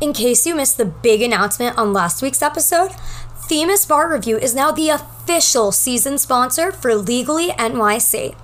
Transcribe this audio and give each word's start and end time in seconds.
In 0.00 0.12
case 0.12 0.46
you 0.46 0.54
missed 0.54 0.76
the 0.76 0.84
big 0.84 1.22
announcement 1.22 1.76
on 1.76 1.92
last 1.92 2.22
week's 2.22 2.40
episode, 2.40 2.92
Themis 3.48 3.84
Bar 3.84 4.08
Review 4.12 4.38
is 4.38 4.54
now 4.54 4.70
the 4.70 4.90
official 4.90 5.72
season 5.72 6.18
sponsor 6.18 6.70
for 6.70 6.94
Legally 6.94 7.48
NYC. 7.48 8.36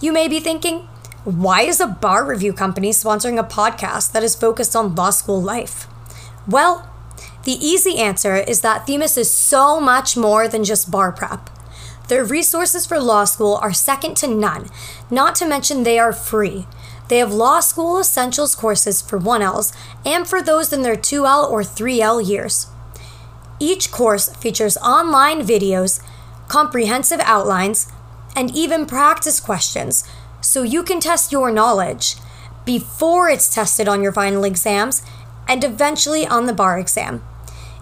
You 0.00 0.10
may 0.10 0.26
be 0.26 0.40
thinking, 0.40 0.88
why 1.24 1.62
is 1.62 1.80
a 1.80 1.86
bar 1.86 2.24
review 2.24 2.54
company 2.54 2.92
sponsoring 2.92 3.38
a 3.38 3.44
podcast 3.44 4.12
that 4.12 4.22
is 4.22 4.34
focused 4.34 4.74
on 4.74 4.94
law 4.94 5.10
school 5.10 5.42
life? 5.42 5.86
Well, 6.48 6.90
the 7.44 7.52
easy 7.52 7.98
answer 7.98 8.36
is 8.36 8.62
that 8.62 8.86
Themis 8.86 9.18
is 9.18 9.30
so 9.30 9.78
much 9.78 10.16
more 10.16 10.48
than 10.48 10.64
just 10.64 10.90
bar 10.90 11.12
prep. 11.12 11.50
Their 12.08 12.24
resources 12.24 12.86
for 12.86 12.98
law 12.98 13.24
school 13.24 13.58
are 13.60 13.72
second 13.74 14.16
to 14.18 14.28
none, 14.28 14.70
not 15.10 15.34
to 15.36 15.46
mention 15.46 15.82
they 15.82 15.98
are 15.98 16.12
free. 16.14 16.66
They 17.08 17.18
have 17.18 17.32
law 17.32 17.60
school 17.60 17.98
essentials 18.00 18.54
courses 18.54 19.00
for 19.00 19.18
1Ls 19.18 19.74
and 20.04 20.26
for 20.26 20.42
those 20.42 20.72
in 20.72 20.82
their 20.82 20.96
2L 20.96 21.50
or 21.50 21.62
3L 21.62 22.26
years. 22.26 22.66
Each 23.58 23.90
course 23.90 24.28
features 24.36 24.76
online 24.78 25.42
videos, 25.42 26.00
comprehensive 26.48 27.20
outlines, 27.20 27.90
and 28.34 28.54
even 28.54 28.86
practice 28.86 29.40
questions 29.40 30.04
so 30.40 30.62
you 30.62 30.82
can 30.82 31.00
test 31.00 31.32
your 31.32 31.50
knowledge 31.50 32.16
before 32.64 33.28
it's 33.28 33.52
tested 33.54 33.88
on 33.88 34.02
your 34.02 34.12
final 34.12 34.44
exams 34.44 35.02
and 35.48 35.64
eventually 35.64 36.26
on 36.26 36.46
the 36.46 36.52
bar 36.52 36.78
exam. 36.78 37.22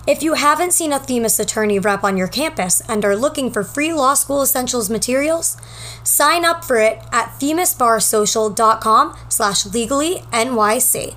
If 0.06 0.22
you 0.22 0.34
haven't 0.34 0.74
seen 0.74 0.92
a 0.92 0.98
Themis 0.98 1.40
attorney 1.40 1.78
rep 1.78 2.04
on 2.04 2.18
your 2.18 2.28
campus 2.28 2.82
and 2.86 3.06
are 3.06 3.16
looking 3.16 3.50
for 3.50 3.64
free 3.64 3.94
law 3.94 4.12
school 4.12 4.42
essentials 4.42 4.90
materials, 4.90 5.56
sign 6.02 6.44
up 6.44 6.62
for 6.62 6.76
it 6.76 6.98
at 7.10 7.30
themisbarsocial.com 7.40 9.16
slash 9.30 9.64
legally 9.64 10.16
NYC. 10.30 11.16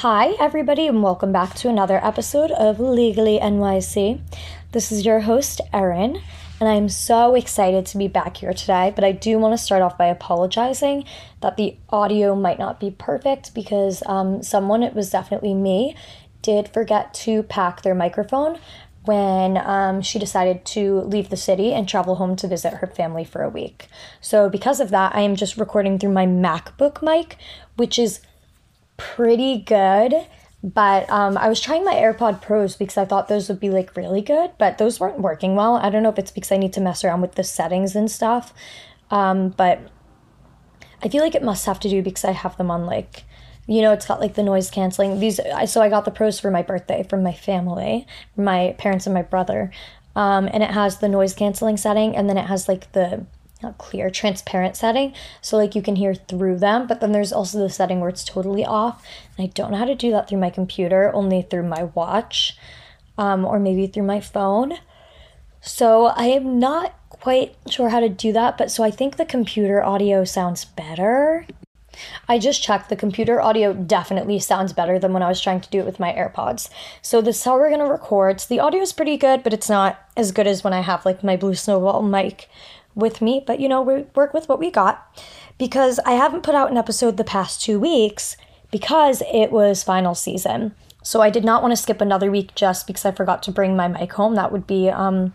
Hi, 0.00 0.28
everybody, 0.40 0.86
and 0.86 1.02
welcome 1.02 1.30
back 1.30 1.54
to 1.56 1.68
another 1.68 2.02
episode 2.02 2.52
of 2.52 2.80
Legally 2.80 3.38
NYC. 3.38 4.22
This 4.72 4.90
is 4.90 5.04
your 5.04 5.20
host, 5.20 5.60
Erin, 5.74 6.22
and 6.58 6.68
I'm 6.70 6.88
so 6.88 7.34
excited 7.34 7.84
to 7.84 7.98
be 7.98 8.08
back 8.08 8.38
here 8.38 8.54
today. 8.54 8.94
But 8.94 9.04
I 9.04 9.12
do 9.12 9.38
want 9.38 9.52
to 9.52 9.62
start 9.62 9.82
off 9.82 9.98
by 9.98 10.06
apologizing 10.06 11.04
that 11.42 11.58
the 11.58 11.76
audio 11.90 12.34
might 12.34 12.58
not 12.58 12.80
be 12.80 12.90
perfect 12.90 13.52
because 13.52 14.02
um, 14.06 14.42
someone, 14.42 14.82
it 14.82 14.94
was 14.94 15.10
definitely 15.10 15.52
me, 15.52 15.94
did 16.40 16.68
forget 16.68 17.12
to 17.12 17.42
pack 17.42 17.82
their 17.82 17.94
microphone 17.94 18.58
when 19.04 19.58
um, 19.58 20.00
she 20.00 20.18
decided 20.18 20.64
to 20.64 21.00
leave 21.00 21.28
the 21.28 21.36
city 21.36 21.74
and 21.74 21.86
travel 21.86 22.14
home 22.14 22.36
to 22.36 22.48
visit 22.48 22.72
her 22.72 22.86
family 22.86 23.24
for 23.24 23.42
a 23.42 23.50
week. 23.50 23.86
So, 24.22 24.48
because 24.48 24.80
of 24.80 24.88
that, 24.92 25.14
I 25.14 25.20
am 25.20 25.36
just 25.36 25.58
recording 25.58 25.98
through 25.98 26.12
my 26.12 26.24
MacBook 26.24 27.02
mic, 27.02 27.36
which 27.76 27.98
is 27.98 28.20
pretty 29.00 29.58
good. 29.58 30.14
But 30.62 31.08
um, 31.08 31.38
I 31.38 31.48
was 31.48 31.58
trying 31.58 31.84
my 31.84 31.94
AirPod 31.94 32.42
Pros 32.42 32.76
because 32.76 32.98
I 32.98 33.06
thought 33.06 33.28
those 33.28 33.48
would 33.48 33.60
be 33.60 33.70
like 33.70 33.96
really 33.96 34.20
good, 34.20 34.50
but 34.58 34.76
those 34.76 35.00
weren't 35.00 35.18
working 35.18 35.56
well. 35.56 35.76
I 35.76 35.88
don't 35.88 36.02
know 36.02 36.10
if 36.10 36.18
it's 36.18 36.30
because 36.30 36.52
I 36.52 36.58
need 36.58 36.74
to 36.74 36.82
mess 36.82 37.02
around 37.02 37.22
with 37.22 37.34
the 37.34 37.44
settings 37.44 37.96
and 37.96 38.10
stuff. 38.10 38.52
Um, 39.10 39.48
but 39.48 39.80
I 41.02 41.08
feel 41.08 41.22
like 41.22 41.34
it 41.34 41.42
must 41.42 41.64
have 41.64 41.80
to 41.80 41.88
do 41.88 42.02
because 42.02 42.26
I 42.26 42.32
have 42.32 42.58
them 42.58 42.70
on 42.70 42.84
like, 42.84 43.24
you 43.66 43.80
know, 43.80 43.92
it's 43.92 44.06
got 44.06 44.20
like 44.20 44.34
the 44.34 44.42
noise 44.42 44.70
canceling. 44.70 45.18
These, 45.18 45.40
so 45.66 45.80
I 45.80 45.88
got 45.88 46.04
the 46.04 46.10
pros 46.10 46.38
for 46.38 46.50
my 46.50 46.62
birthday 46.62 47.06
from 47.08 47.22
my 47.22 47.32
family, 47.32 48.06
my 48.36 48.74
parents 48.76 49.06
and 49.06 49.14
my 49.14 49.22
brother. 49.22 49.70
Um, 50.14 50.48
and 50.52 50.62
it 50.62 50.70
has 50.70 50.98
the 50.98 51.08
noise 51.08 51.32
canceling 51.34 51.76
setting, 51.78 52.16
and 52.16 52.28
then 52.28 52.36
it 52.36 52.46
has 52.46 52.68
like 52.68 52.92
the 52.92 53.24
not 53.62 53.78
clear, 53.78 54.10
transparent 54.10 54.76
setting. 54.76 55.14
So 55.40 55.56
like 55.56 55.74
you 55.74 55.82
can 55.82 55.96
hear 55.96 56.14
through 56.14 56.58
them, 56.58 56.86
but 56.86 57.00
then 57.00 57.12
there's 57.12 57.32
also 57.32 57.58
the 57.58 57.70
setting 57.70 58.00
where 58.00 58.08
it's 58.08 58.24
totally 58.24 58.64
off. 58.64 59.04
And 59.36 59.46
I 59.46 59.50
don't 59.54 59.70
know 59.70 59.78
how 59.78 59.84
to 59.84 59.94
do 59.94 60.10
that 60.12 60.28
through 60.28 60.38
my 60.38 60.50
computer, 60.50 61.10
only 61.14 61.42
through 61.42 61.64
my 61.64 61.84
watch 61.84 62.56
um, 63.18 63.44
or 63.44 63.58
maybe 63.58 63.86
through 63.86 64.04
my 64.04 64.20
phone. 64.20 64.74
So 65.60 66.06
I 66.06 66.26
am 66.26 66.58
not 66.58 66.94
quite 67.08 67.54
sure 67.68 67.90
how 67.90 68.00
to 68.00 68.08
do 68.08 68.32
that, 68.32 68.56
but 68.56 68.70
so 68.70 68.82
I 68.82 68.90
think 68.90 69.16
the 69.16 69.26
computer 69.26 69.82
audio 69.82 70.24
sounds 70.24 70.64
better. 70.64 71.46
I 72.28 72.38
just 72.38 72.62
checked 72.62 72.88
the 72.88 72.96
computer 72.96 73.40
audio 73.40 73.72
definitely 73.74 74.38
sounds 74.38 74.72
better 74.72 74.98
than 74.98 75.12
when 75.12 75.22
I 75.22 75.28
was 75.28 75.40
trying 75.40 75.60
to 75.60 75.70
do 75.70 75.80
it 75.80 75.86
with 75.86 76.00
my 76.00 76.12
AirPods. 76.12 76.70
So 77.02 77.20
this 77.20 77.36
is 77.38 77.44
how 77.44 77.56
we're 77.56 77.70
gonna 77.70 77.90
record. 77.90 78.40
So 78.40 78.46
the 78.48 78.60
audio 78.60 78.80
is 78.80 78.92
pretty 78.92 79.16
good, 79.16 79.42
but 79.42 79.52
it's 79.52 79.68
not 79.68 79.98
as 80.16 80.32
good 80.32 80.46
as 80.46 80.64
when 80.64 80.72
I 80.72 80.80
have 80.80 81.04
like 81.04 81.22
my 81.22 81.36
Blue 81.36 81.54
Snowball 81.54 82.02
mic 82.02 82.48
with 82.94 83.22
me, 83.22 83.42
but 83.46 83.60
you 83.60 83.68
know, 83.68 83.82
we 83.82 84.04
work 84.14 84.34
with 84.34 84.48
what 84.48 84.58
we 84.58 84.70
got 84.70 85.16
because 85.58 85.98
I 86.00 86.12
haven't 86.12 86.42
put 86.42 86.54
out 86.54 86.70
an 86.70 86.76
episode 86.76 87.16
the 87.16 87.24
past 87.24 87.62
two 87.62 87.78
weeks 87.78 88.36
because 88.70 89.22
it 89.32 89.52
was 89.52 89.82
final 89.82 90.14
season. 90.14 90.74
So 91.02 91.20
I 91.20 91.30
did 91.30 91.44
not 91.44 91.62
want 91.62 91.72
to 91.72 91.76
skip 91.76 92.00
another 92.00 92.30
week 92.30 92.54
just 92.54 92.86
because 92.86 93.04
I 93.04 93.12
forgot 93.12 93.42
to 93.44 93.52
bring 93.52 93.74
my 93.76 93.88
mic 93.88 94.12
home. 94.12 94.34
That 94.34 94.52
would 94.52 94.66
be 94.66 94.90
um, 94.90 95.32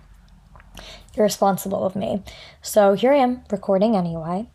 irresponsible 1.16 1.84
of 1.86 1.96
me. 1.96 2.24
So 2.62 2.94
here 2.94 3.14
I 3.14 3.18
am 3.18 3.44
recording 3.50 3.96
anyway. 3.96 4.48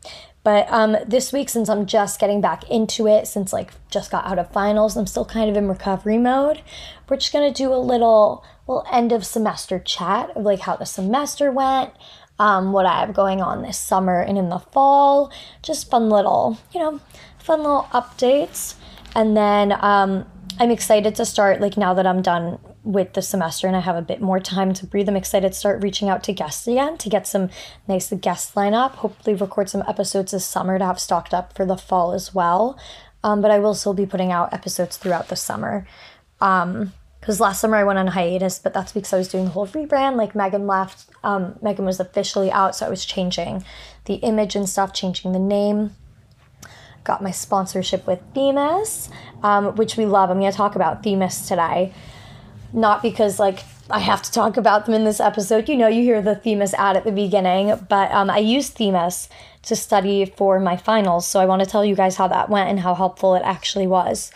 But 0.43 0.71
um, 0.73 0.97
this 1.07 1.33
week, 1.33 1.51
since 1.51 1.69
I'm 1.69 1.85
just 1.85 2.19
getting 2.19 2.41
back 2.41 2.69
into 2.71 3.07
it, 3.07 3.27
since 3.27 3.53
like 3.53 3.73
just 3.91 4.11
got 4.11 4.25
out 4.27 4.39
of 4.39 4.51
finals, 4.51 4.97
I'm 4.97 5.07
still 5.07 5.27
kind 5.27 5.51
of 5.51 5.57
in 5.57 5.69
recovery 5.69 6.17
mode. 6.17 6.63
We're 7.09 7.19
just 7.19 7.33
gonna 7.33 7.53
do 7.53 7.73
a 7.73 7.77
little, 7.77 8.43
little 8.67 8.87
end 8.91 9.13
of 9.13 9.27
semester 9.27 9.79
chat 9.79 10.35
of 10.35 10.45
like 10.45 10.61
how 10.61 10.77
the 10.77 10.87
semester 10.87 11.53
went, 11.53 11.93
um, 12.41 12.73
what 12.73 12.87
I 12.87 13.01
have 13.01 13.13
going 13.13 13.43
on 13.43 13.61
this 13.61 13.79
summer 13.79 14.21
and 14.21 14.39
in 14.39 14.49
the 14.49 14.59
fall. 14.59 15.31
Just 15.63 15.91
fun 15.91 16.09
little, 16.09 16.59
you 16.73 16.81
know, 16.81 16.99
fun 17.39 17.61
little 17.61 17.87
updates. 17.93 18.77
And 19.15 19.37
then 19.37 19.73
um, 19.73 20.25
I'm 20.59 20.71
excited 20.71 21.15
to 21.17 21.27
start, 21.27 21.61
like, 21.61 21.77
now 21.77 21.93
that 21.93 22.07
I'm 22.07 22.23
done 22.23 22.59
with 22.83 23.13
the 23.13 23.21
semester 23.21 23.67
and 23.67 23.77
I 23.77 23.81
have 23.81 23.95
a 23.95 24.01
bit 24.03 24.23
more 24.23 24.41
time 24.41 24.73
to 24.73 24.87
breathe, 24.87 25.07
I'm 25.07 25.17
excited 25.17 25.53
to 25.53 25.59
start 25.59 25.83
reaching 25.83 26.09
out 26.09 26.25
to 26.25 26.33
guests 26.33 26.67
again 26.67 26.97
to 26.97 27.11
get 27.11 27.27
some 27.27 27.51
nice 27.87 28.11
guest 28.11 28.55
lineup. 28.55 28.93
Hopefully, 28.93 29.37
record 29.37 29.69
some 29.69 29.85
episodes 29.87 30.33
this 30.33 30.47
summer 30.47 30.79
to 30.79 30.85
have 30.87 30.99
stocked 30.99 31.35
up 31.35 31.55
for 31.55 31.67
the 31.67 31.77
fall 31.77 32.13
as 32.13 32.35
well. 32.35 32.79
Um, 33.23 33.43
but 33.43 33.51
I 33.51 33.59
will 33.59 33.75
still 33.75 33.93
be 33.93 34.07
putting 34.07 34.33
out 34.33 34.55
episodes 34.55 34.97
throughout 34.97 35.29
the 35.29 35.37
summer. 35.37 35.87
Um, 36.41 36.95
because 37.31 37.39
last 37.39 37.61
summer 37.61 37.77
I 37.77 37.85
went 37.85 38.01
on 38.01 38.09
hiatus, 38.09 38.59
but 38.59 38.75
that's 38.75 38.91
because 38.91 39.13
I 39.13 39.17
was 39.19 39.29
doing 39.29 39.45
the 39.45 39.51
whole 39.53 39.69
rebrand. 39.69 40.17
Like 40.17 40.35
Megan 40.35 40.67
left, 40.67 41.09
um, 41.23 41.57
Megan 41.63 41.85
was 41.85 42.01
officially 42.01 42.51
out, 42.51 42.75
so 42.75 42.85
I 42.85 42.91
was 42.91 43.05
changing 43.05 43.63
the 44.07 44.15
image 44.15 44.57
and 44.57 44.69
stuff, 44.69 44.93
changing 44.93 45.31
the 45.31 45.39
name. 45.39 45.95
Got 47.05 47.23
my 47.23 47.31
sponsorship 47.31 48.05
with 48.05 48.21
Themis, 48.35 49.11
um, 49.45 49.77
which 49.77 49.97
we 49.97 50.07
love. 50.07 50.29
I'm 50.29 50.41
going 50.41 50.51
to 50.51 50.57
talk 50.57 50.75
about 50.75 51.05
Themis 51.05 51.47
today, 51.47 51.93
not 52.73 53.01
because 53.01 53.39
like 53.39 53.63
I 53.89 54.01
have 54.01 54.23
to 54.23 54.33
talk 54.33 54.57
about 54.57 54.87
them 54.87 54.97
in 54.97 55.05
this 55.05 55.21
episode. 55.21 55.69
You 55.69 55.77
know, 55.77 55.87
you 55.87 56.03
hear 56.03 56.21
the 56.21 56.35
Themis 56.35 56.75
ad 56.75 56.97
at 56.97 57.05
the 57.05 57.13
beginning, 57.13 57.87
but 57.89 58.11
um, 58.11 58.29
I 58.29 58.39
used 58.39 58.73
Themis 58.73 59.29
to 59.63 59.77
study 59.77 60.25
for 60.25 60.59
my 60.59 60.77
finals, 60.77 61.29
so 61.29 61.39
I 61.39 61.47
want 61.47 61.63
to 61.63 61.67
tell 61.67 61.85
you 61.85 61.95
guys 61.95 62.17
how 62.17 62.27
that 62.27 62.51
went 62.51 62.71
and 62.71 62.81
how 62.81 62.97
helpful 62.97 63.37
it 63.37 63.43
actually 63.45 63.87
was. 63.87 64.33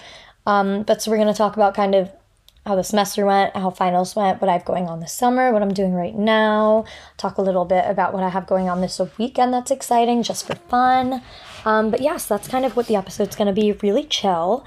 Um, 0.47 0.85
but 0.85 1.03
so 1.03 1.11
we're 1.11 1.17
going 1.17 1.27
to 1.27 1.35
talk 1.35 1.57
about 1.57 1.75
kind 1.75 1.97
of 1.97 2.13
how 2.67 2.75
the 2.75 2.83
semester 2.83 3.27
went, 3.27 3.55
how 3.55 3.71
finals 3.71 4.17
went, 4.17 4.41
what 4.41 4.49
I 4.49 4.55
have 4.55 4.65
going 4.65 4.87
on 4.87 5.01
this 5.01 5.13
summer, 5.13 5.53
what 5.53 5.63
I'm 5.63 5.75
doing 5.75 5.93
right 5.93 6.15
now. 6.15 6.85
Talk 7.19 7.37
a 7.37 7.43
little 7.43 7.65
bit 7.65 7.85
about 7.87 8.15
what 8.15 8.23
I 8.23 8.31
have 8.31 8.47
going 8.47 8.69
on 8.69 8.81
this 8.81 9.01
weekend 9.19 9.53
that's 9.53 9.71
exciting, 9.71 10.23
just 10.23 10.47
for 10.47 10.55
fun. 10.55 11.23
Um, 11.65 11.91
but 11.91 12.01
yes, 12.01 12.27
that's 12.27 12.49
kind 12.49 12.65
of 12.65 12.77
what 12.77 12.87
the 12.87 12.97
episode's 12.97 13.37
gonna 13.37 13.53
be 13.53 13.73
really 13.73 14.05
chill. 14.05 14.65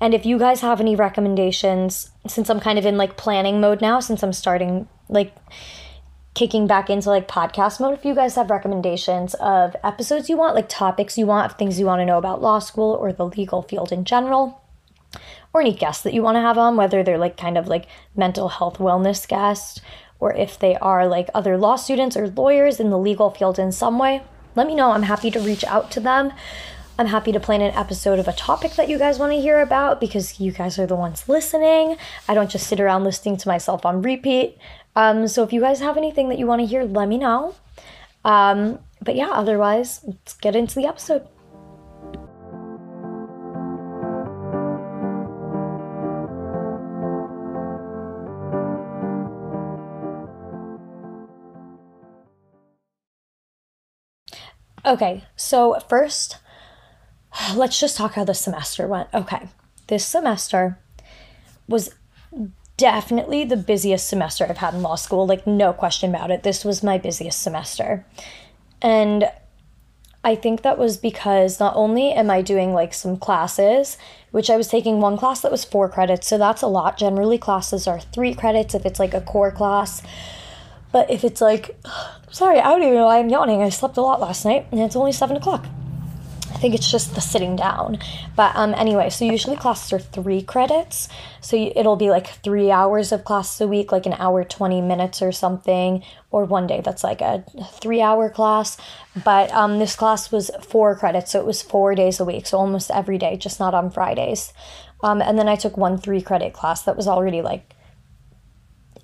And 0.00 0.14
if 0.14 0.24
you 0.26 0.38
guys 0.38 0.60
have 0.60 0.80
any 0.80 0.96
recommendations, 0.96 2.10
since 2.26 2.48
I'm 2.50 2.60
kind 2.60 2.78
of 2.78 2.86
in 2.86 2.96
like 2.96 3.16
planning 3.16 3.60
mode 3.60 3.80
now, 3.80 4.00
since 4.00 4.22
I'm 4.22 4.32
starting 4.32 4.88
like 5.08 5.34
kicking 6.34 6.66
back 6.66 6.88
into 6.88 7.08
like 7.08 7.26
podcast 7.26 7.80
mode, 7.80 7.98
if 7.98 8.04
you 8.04 8.14
guys 8.14 8.36
have 8.36 8.50
recommendations 8.50 9.34
of 9.34 9.74
episodes 9.82 10.28
you 10.28 10.36
want, 10.36 10.54
like 10.54 10.68
topics 10.68 11.18
you 11.18 11.26
want, 11.26 11.58
things 11.58 11.78
you 11.80 11.86
want 11.86 12.00
to 12.00 12.06
know 12.06 12.18
about 12.18 12.40
law 12.40 12.58
school 12.60 12.94
or 12.94 13.12
the 13.12 13.26
legal 13.26 13.62
field 13.62 13.90
in 13.90 14.04
general, 14.04 14.60
or 15.52 15.60
any 15.60 15.72
guests 15.72 16.02
that 16.02 16.14
you 16.14 16.22
want 16.22 16.36
to 16.36 16.40
have 16.40 16.58
on, 16.58 16.76
whether 16.76 17.02
they're 17.02 17.18
like 17.18 17.36
kind 17.36 17.58
of 17.58 17.68
like 17.68 17.86
mental 18.16 18.48
health 18.48 18.78
wellness 18.78 19.26
guests 19.26 19.80
or 20.20 20.34
if 20.34 20.58
they 20.58 20.76
are 20.76 21.06
like 21.06 21.28
other 21.34 21.56
law 21.56 21.76
students 21.76 22.16
or 22.16 22.28
lawyers 22.28 22.80
in 22.80 22.90
the 22.90 22.98
legal 22.98 23.30
field 23.30 23.58
in 23.58 23.72
some 23.72 23.98
way. 23.98 24.22
Let 24.54 24.66
me 24.66 24.74
know. 24.74 24.90
I'm 24.90 25.04
happy 25.04 25.30
to 25.30 25.40
reach 25.40 25.64
out 25.64 25.90
to 25.92 26.00
them. 26.00 26.32
I'm 26.98 27.06
happy 27.06 27.30
to 27.30 27.38
plan 27.38 27.60
an 27.60 27.74
episode 27.74 28.18
of 28.18 28.26
a 28.26 28.32
topic 28.32 28.72
that 28.72 28.88
you 28.88 28.98
guys 28.98 29.20
want 29.20 29.32
to 29.32 29.40
hear 29.40 29.60
about 29.60 30.00
because 30.00 30.40
you 30.40 30.50
guys 30.50 30.80
are 30.80 30.86
the 30.86 30.96
ones 30.96 31.28
listening. 31.28 31.96
I 32.26 32.34
don't 32.34 32.50
just 32.50 32.66
sit 32.66 32.80
around 32.80 33.04
listening 33.04 33.36
to 33.36 33.48
myself 33.48 33.86
on 33.86 34.02
repeat. 34.02 34.58
Um, 34.96 35.28
so 35.28 35.44
if 35.44 35.52
you 35.52 35.60
guys 35.60 35.78
have 35.78 35.96
anything 35.96 36.28
that 36.28 36.40
you 36.40 36.46
want 36.46 36.60
to 36.60 36.66
hear, 36.66 36.82
let 36.82 37.08
me 37.08 37.16
know. 37.16 37.54
Um, 38.24 38.80
but 39.00 39.14
yeah, 39.14 39.30
otherwise, 39.30 40.00
let's 40.04 40.34
get 40.34 40.56
into 40.56 40.74
the 40.74 40.86
episode. 40.86 41.24
Okay, 54.88 55.24
so 55.36 55.78
first, 55.86 56.38
let's 57.54 57.78
just 57.78 57.98
talk 57.98 58.14
how 58.14 58.24
the 58.24 58.32
semester 58.32 58.88
went. 58.88 59.10
Okay, 59.12 59.48
this 59.88 60.06
semester 60.06 60.78
was 61.68 61.94
definitely 62.78 63.44
the 63.44 63.56
busiest 63.58 64.08
semester 64.08 64.46
I've 64.48 64.56
had 64.56 64.72
in 64.72 64.80
law 64.80 64.94
school, 64.94 65.26
like, 65.26 65.46
no 65.46 65.74
question 65.74 66.08
about 66.08 66.30
it. 66.30 66.42
This 66.42 66.64
was 66.64 66.82
my 66.82 66.96
busiest 66.96 67.42
semester. 67.42 68.06
And 68.80 69.30
I 70.24 70.34
think 70.34 70.62
that 70.62 70.78
was 70.78 70.96
because 70.96 71.60
not 71.60 71.76
only 71.76 72.12
am 72.12 72.30
I 72.30 72.40
doing 72.40 72.72
like 72.72 72.94
some 72.94 73.18
classes, 73.18 73.98
which 74.30 74.48
I 74.48 74.56
was 74.56 74.68
taking 74.68 75.00
one 75.00 75.18
class 75.18 75.40
that 75.42 75.52
was 75.52 75.66
four 75.66 75.90
credits, 75.90 76.26
so 76.26 76.38
that's 76.38 76.62
a 76.62 76.66
lot. 76.66 76.96
Generally, 76.96 77.38
classes 77.38 77.86
are 77.86 78.00
three 78.00 78.34
credits 78.34 78.74
if 78.74 78.86
it's 78.86 78.98
like 78.98 79.12
a 79.12 79.20
core 79.20 79.52
class. 79.52 80.02
But 80.92 81.10
if 81.10 81.24
it's 81.24 81.40
like, 81.40 81.78
sorry, 82.30 82.58
I 82.58 82.70
don't 82.70 82.82
even 82.82 82.94
know 82.94 83.06
why 83.06 83.18
I'm 83.18 83.28
yawning. 83.28 83.62
I 83.62 83.68
slept 83.68 83.96
a 83.96 84.02
lot 84.02 84.20
last 84.20 84.44
night 84.44 84.66
and 84.70 84.80
it's 84.80 84.96
only 84.96 85.12
seven 85.12 85.36
o'clock. 85.36 85.66
I 86.58 86.60
think 86.60 86.74
it's 86.74 86.90
just 86.90 87.14
the 87.14 87.20
sitting 87.20 87.54
down. 87.54 87.98
But 88.34 88.56
um, 88.56 88.74
anyway, 88.74 89.10
so 89.10 89.24
usually 89.24 89.56
classes 89.56 89.92
are 89.92 89.98
three 90.00 90.42
credits. 90.42 91.08
So 91.40 91.56
it'll 91.56 91.94
be 91.94 92.10
like 92.10 92.26
three 92.26 92.72
hours 92.72 93.12
of 93.12 93.22
classes 93.22 93.60
a 93.60 93.68
week, 93.68 93.92
like 93.92 94.06
an 94.06 94.14
hour, 94.14 94.42
20 94.42 94.80
minutes 94.80 95.22
or 95.22 95.30
something, 95.30 96.02
or 96.32 96.44
one 96.46 96.66
day 96.66 96.80
that's 96.80 97.04
like 97.04 97.20
a 97.20 97.44
three 97.74 98.00
hour 98.00 98.28
class. 98.28 98.76
But 99.24 99.52
um, 99.52 99.78
this 99.78 99.94
class 99.94 100.32
was 100.32 100.50
four 100.60 100.96
credits. 100.96 101.30
So 101.30 101.38
it 101.38 101.46
was 101.46 101.62
four 101.62 101.94
days 101.94 102.18
a 102.18 102.24
week. 102.24 102.46
So 102.46 102.58
almost 102.58 102.90
every 102.90 103.18
day, 103.18 103.36
just 103.36 103.60
not 103.60 103.72
on 103.72 103.90
Fridays. 103.90 104.52
Um, 105.00 105.22
and 105.22 105.38
then 105.38 105.48
I 105.48 105.54
took 105.54 105.76
one 105.76 105.96
three 105.96 106.22
credit 106.22 106.54
class 106.54 106.82
that 106.82 106.96
was 106.96 107.06
already 107.06 107.40
like 107.40 107.72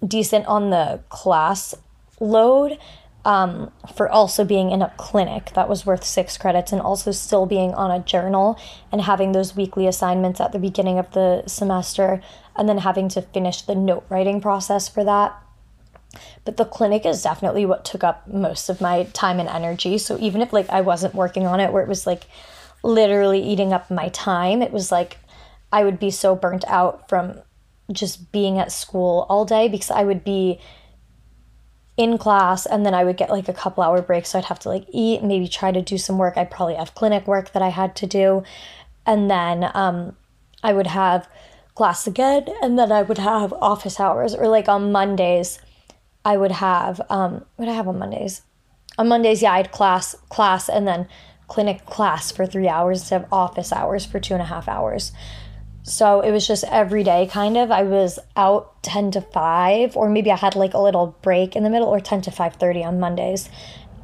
decent 0.07 0.47
on 0.47 0.71
the 0.71 1.01
class 1.09 1.75
load 2.21 2.79
um, 3.25 3.71
for 3.95 4.09
also 4.09 4.45
being 4.45 4.71
in 4.71 4.83
a 4.83 4.93
clinic 4.97 5.53
that 5.55 5.69
was 5.69 5.87
worth 5.87 6.05
six 6.05 6.37
credits 6.37 6.73
and 6.73 6.81
also 6.81 7.11
still 7.11 7.47
being 7.47 7.73
on 7.75 7.91
a 7.91 8.05
journal 8.05 8.59
and 8.93 9.01
having 9.01 9.33
those 9.33 9.57
weekly 9.57 9.87
assignments 9.87 10.41
at 10.41 10.53
the 10.53 10.59
beginning 10.59 10.99
of 10.99 11.11
the 11.13 11.43
semester 11.47 12.21
and 12.57 12.69
then 12.69 12.79
having 12.79 13.09
to 13.09 13.23
finish 13.23 13.63
the 13.63 13.75
note 13.75 14.05
writing 14.11 14.41
process 14.41 14.89
for 14.89 15.05
that. 15.05 15.35
But 16.45 16.59
the 16.59 16.65
clinic 16.65 17.07
is 17.07 17.23
definitely 17.23 17.65
what 17.65 17.85
took 17.85 18.05
up 18.05 18.29
most 18.29 18.69
of 18.69 18.81
my 18.81 19.05
time 19.15 19.41
and 19.41 19.49
energy. 19.49 19.99
So 19.99 20.19
even 20.19 20.43
if 20.43 20.53
like 20.53 20.69
I 20.69 20.83
wasn't 20.83 21.15
working 21.15 21.47
on 21.47 21.61
it 21.61 21.73
where 21.73 21.83
it 21.83 21.89
was 21.89 22.07
like 22.07 22.25
literally 22.83 23.43
eating 23.43 23.73
up 23.73 23.91
my 23.91 24.11
time, 24.11 24.61
it 24.61 24.71
was 24.71 24.93
like 24.93 25.17
I 25.73 25.83
would 25.83 25.99
be 25.99 26.11
so 26.11 26.37
burnt 26.37 26.65
out 26.69 27.09
from 27.09 27.41
just 27.93 28.33
being 28.33 28.59
at 28.59 28.73
school 28.73 29.27
all 29.29 29.45
day 29.45 29.69
because 29.69 29.91
I 29.91 30.05
would 30.05 30.25
be 30.25 30.61
in 31.97 32.19
class 32.19 32.67
and 32.67 32.85
then 32.85 32.95
I 32.95 33.05
would 33.05 33.17
get 33.17 33.31
like 33.31 33.49
a 33.49 33.53
couple 33.53 33.85
hour 33.85 34.03
break. 34.03 34.27
So 34.27 34.39
I'd 34.39 34.47
have 34.47 34.59
to 34.61 34.69
like 34.69 34.87
eat 34.91 35.23
maybe 35.23 35.47
try 35.47 35.71
to 35.71 35.83
do 35.83 35.99
some 35.99 36.19
work. 36.19 36.37
I'd 36.37 36.51
probably 36.51 36.75
have 36.75 36.95
clinic 36.95 37.27
work 37.27 37.53
that 37.53 37.63
I 37.63 37.69
had 37.69 37.95
to 37.97 38.07
do. 38.07 38.43
And 39.07 39.31
then 39.31 39.71
um, 39.75 40.17
I 40.63 40.73
would 40.73 40.89
have 40.89 41.29
class 41.75 42.07
again 42.07 42.47
and 42.63 42.79
then 42.79 42.93
I 42.93 43.03
would 43.03 43.19
have 43.19 43.53
office 43.55 43.99
hours 43.99 44.35
or 44.35 44.49
like 44.49 44.69
on 44.69 44.93
Mondays 44.93 45.59
I 46.25 46.37
would 46.37 46.53
have 46.53 47.01
um 47.11 47.45
what 47.57 47.69
I 47.69 47.73
have 47.73 47.89
on 47.89 47.99
Mondays? 47.99 48.43
On 48.97 49.09
Mondays 49.09 49.43
yeah 49.43 49.53
I 49.53 49.57
had 49.59 49.73
class 49.73 50.15
class 50.29 50.69
and 50.69 50.87
then 50.87 51.09
clinic 51.49 51.85
class 51.85 52.31
for 52.31 52.47
three 52.47 52.69
hours 52.69 53.01
instead 53.01 53.23
of 53.23 53.33
office 53.33 53.73
hours 53.73 54.07
for 54.07 54.21
two 54.21 54.35
and 54.35 54.43
a 54.43 54.47
half 54.47 54.69
hours 54.69 55.13
so 55.87 56.23
it 56.23 56.33
was 56.33 56.47
just 56.47 56.65
every 56.65 57.05
day 57.05 57.29
kind 57.31 57.59
of. 57.59 57.71
I 57.71 57.83
was 57.83 58.19
out 58.37 58.83
10 58.83 59.11
to 59.13 59.21
5 59.21 59.97
or 59.97 60.09
maybe 60.09 60.33
I 60.33 60.37
had 60.37 60.57
like 60.57 60.73
a 60.73 60.79
little 60.79 61.17
break 61.21 61.55
in 61.55 61.63
the 61.63 61.69
middle 61.69 61.89
or 61.89 62.01
10 62.01 62.23
to 62.23 62.31
5:30 62.31 62.83
on 62.85 62.99
Mondays. 62.99 63.51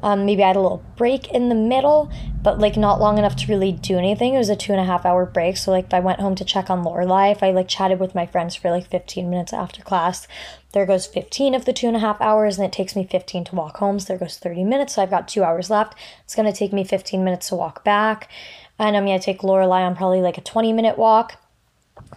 Um, 0.03 0.25
maybe 0.25 0.43
I 0.43 0.47
had 0.47 0.55
a 0.55 0.61
little 0.61 0.83
break 0.95 1.31
in 1.31 1.49
the 1.49 1.55
middle, 1.55 2.11
but 2.41 2.59
like 2.59 2.77
not 2.77 2.99
long 2.99 3.17
enough 3.17 3.35
to 3.37 3.47
really 3.47 3.71
do 3.71 3.97
anything. 3.97 4.35
It 4.35 4.37
was 4.37 4.49
a 4.49 4.55
two 4.55 4.73
and 4.73 4.81
a 4.81 4.85
half 4.85 5.05
hour 5.07 5.25
break. 5.25 5.57
So 5.57 5.71
like 5.71 5.85
if 5.85 5.93
I 5.93 5.99
went 5.99 6.19
home 6.19 6.35
to 6.35 6.45
check 6.45 6.69
on 6.69 6.83
Lorelai, 6.83 7.31
if 7.31 7.41
I 7.41 7.51
like 7.51 7.67
chatted 7.67 7.99
with 7.99 8.15
my 8.15 8.27
friends 8.27 8.55
for 8.55 8.69
like 8.69 8.87
15 8.87 9.27
minutes 9.27 9.53
after 9.53 9.81
class, 9.81 10.27
there 10.73 10.85
goes 10.85 11.07
15 11.07 11.55
of 11.55 11.65
the 11.65 11.73
two 11.73 11.87
and 11.87 11.95
a 11.95 11.99
half 11.99 12.21
hours, 12.21 12.57
and 12.57 12.65
it 12.65 12.73
takes 12.73 12.95
me 12.95 13.07
15 13.09 13.45
to 13.45 13.55
walk 13.55 13.77
home. 13.77 13.99
So 13.99 14.07
there 14.07 14.19
goes 14.19 14.37
30 14.37 14.63
minutes. 14.65 14.95
So 14.95 15.01
I've 15.01 15.09
got 15.09 15.27
two 15.27 15.43
hours 15.43 15.71
left. 15.71 15.95
It's 16.23 16.35
gonna 16.35 16.53
take 16.53 16.73
me 16.73 16.83
15 16.83 17.23
minutes 17.23 17.49
to 17.49 17.55
walk 17.55 17.83
back. 17.83 18.29
And 18.77 18.95
I'm 18.95 19.05
gonna 19.05 19.19
take 19.19 19.41
Lorelai 19.41 19.85
on 19.85 19.95
probably 19.95 20.21
like 20.21 20.37
a 20.37 20.41
20 20.41 20.73
minute 20.73 20.97
walk 20.97 21.40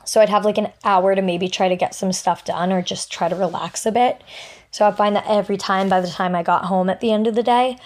so 0.04 0.20
I'd 0.20 0.28
have 0.28 0.44
like 0.44 0.58
an 0.58 0.72
hour 0.82 1.14
to 1.14 1.22
maybe 1.22 1.48
try 1.48 1.68
to 1.68 1.76
get 1.76 1.94
some 1.94 2.12
stuff 2.12 2.44
done 2.44 2.72
or 2.72 2.82
just 2.82 3.12
try 3.12 3.28
to 3.28 3.36
relax 3.36 3.86
a 3.86 3.92
bit. 3.92 4.22
So 4.70 4.86
I 4.86 4.92
find 4.92 5.14
that 5.14 5.26
every 5.28 5.56
time 5.56 5.88
by 5.88 6.00
the 6.00 6.08
time 6.08 6.34
I 6.34 6.42
got 6.42 6.64
home 6.64 6.90
at 6.90 7.00
the 7.00 7.12
end 7.12 7.26
of 7.26 7.34
the 7.34 7.42
day, 7.42 7.78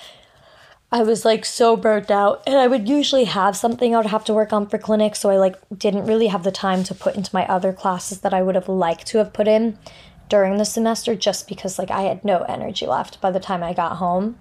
I 0.90 1.02
was 1.02 1.24
like 1.24 1.44
so 1.44 1.76
burnt 1.76 2.10
out 2.10 2.42
and 2.46 2.56
I 2.56 2.66
would 2.66 2.88
usually 2.88 3.24
have 3.24 3.56
something 3.56 3.94
I 3.94 3.98
would 3.98 4.06
have 4.06 4.24
to 4.24 4.34
work 4.34 4.54
on 4.54 4.66
for 4.66 4.78
clinic 4.78 5.16
so 5.16 5.28
I 5.28 5.36
like 5.36 5.56
didn't 5.76 6.06
really 6.06 6.28
have 6.28 6.44
the 6.44 6.50
time 6.50 6.82
to 6.84 6.94
put 6.94 7.14
into 7.14 7.34
my 7.34 7.46
other 7.46 7.74
classes 7.74 8.20
that 8.20 8.32
I 8.32 8.40
would 8.40 8.54
have 8.54 8.70
liked 8.70 9.06
to 9.08 9.18
have 9.18 9.34
put 9.34 9.46
in 9.48 9.78
during 10.30 10.56
the 10.56 10.64
semester 10.64 11.14
just 11.14 11.46
because 11.46 11.78
like 11.78 11.90
I 11.90 12.02
had 12.02 12.24
no 12.24 12.38
energy 12.48 12.86
left 12.86 13.20
by 13.20 13.30
the 13.30 13.40
time 13.40 13.62
I 13.62 13.74
got 13.74 13.98
home. 13.98 14.38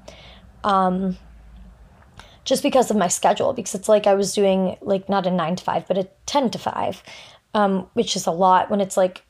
Um 0.63 1.17
just 2.45 2.63
because 2.63 2.89
of 2.89 2.95
my 2.95 3.09
schedule 3.09 3.51
because 3.51 3.75
it's 3.75 3.89
like 3.89 4.07
I 4.07 4.13
was 4.13 4.33
doing 4.33 4.77
like 4.79 5.09
not 5.09 5.27
a 5.27 5.31
9 5.31 5.57
to 5.57 5.63
5 5.65 5.85
but 5.85 5.97
a 5.97 6.07
10 6.27 6.51
to 6.51 6.57
5 6.57 7.03
um, 7.53 7.87
which 7.93 8.15
is 8.15 8.27
a 8.27 8.31
lot 8.31 8.69
when 8.69 8.81
it's 8.81 8.97
like 8.97 9.23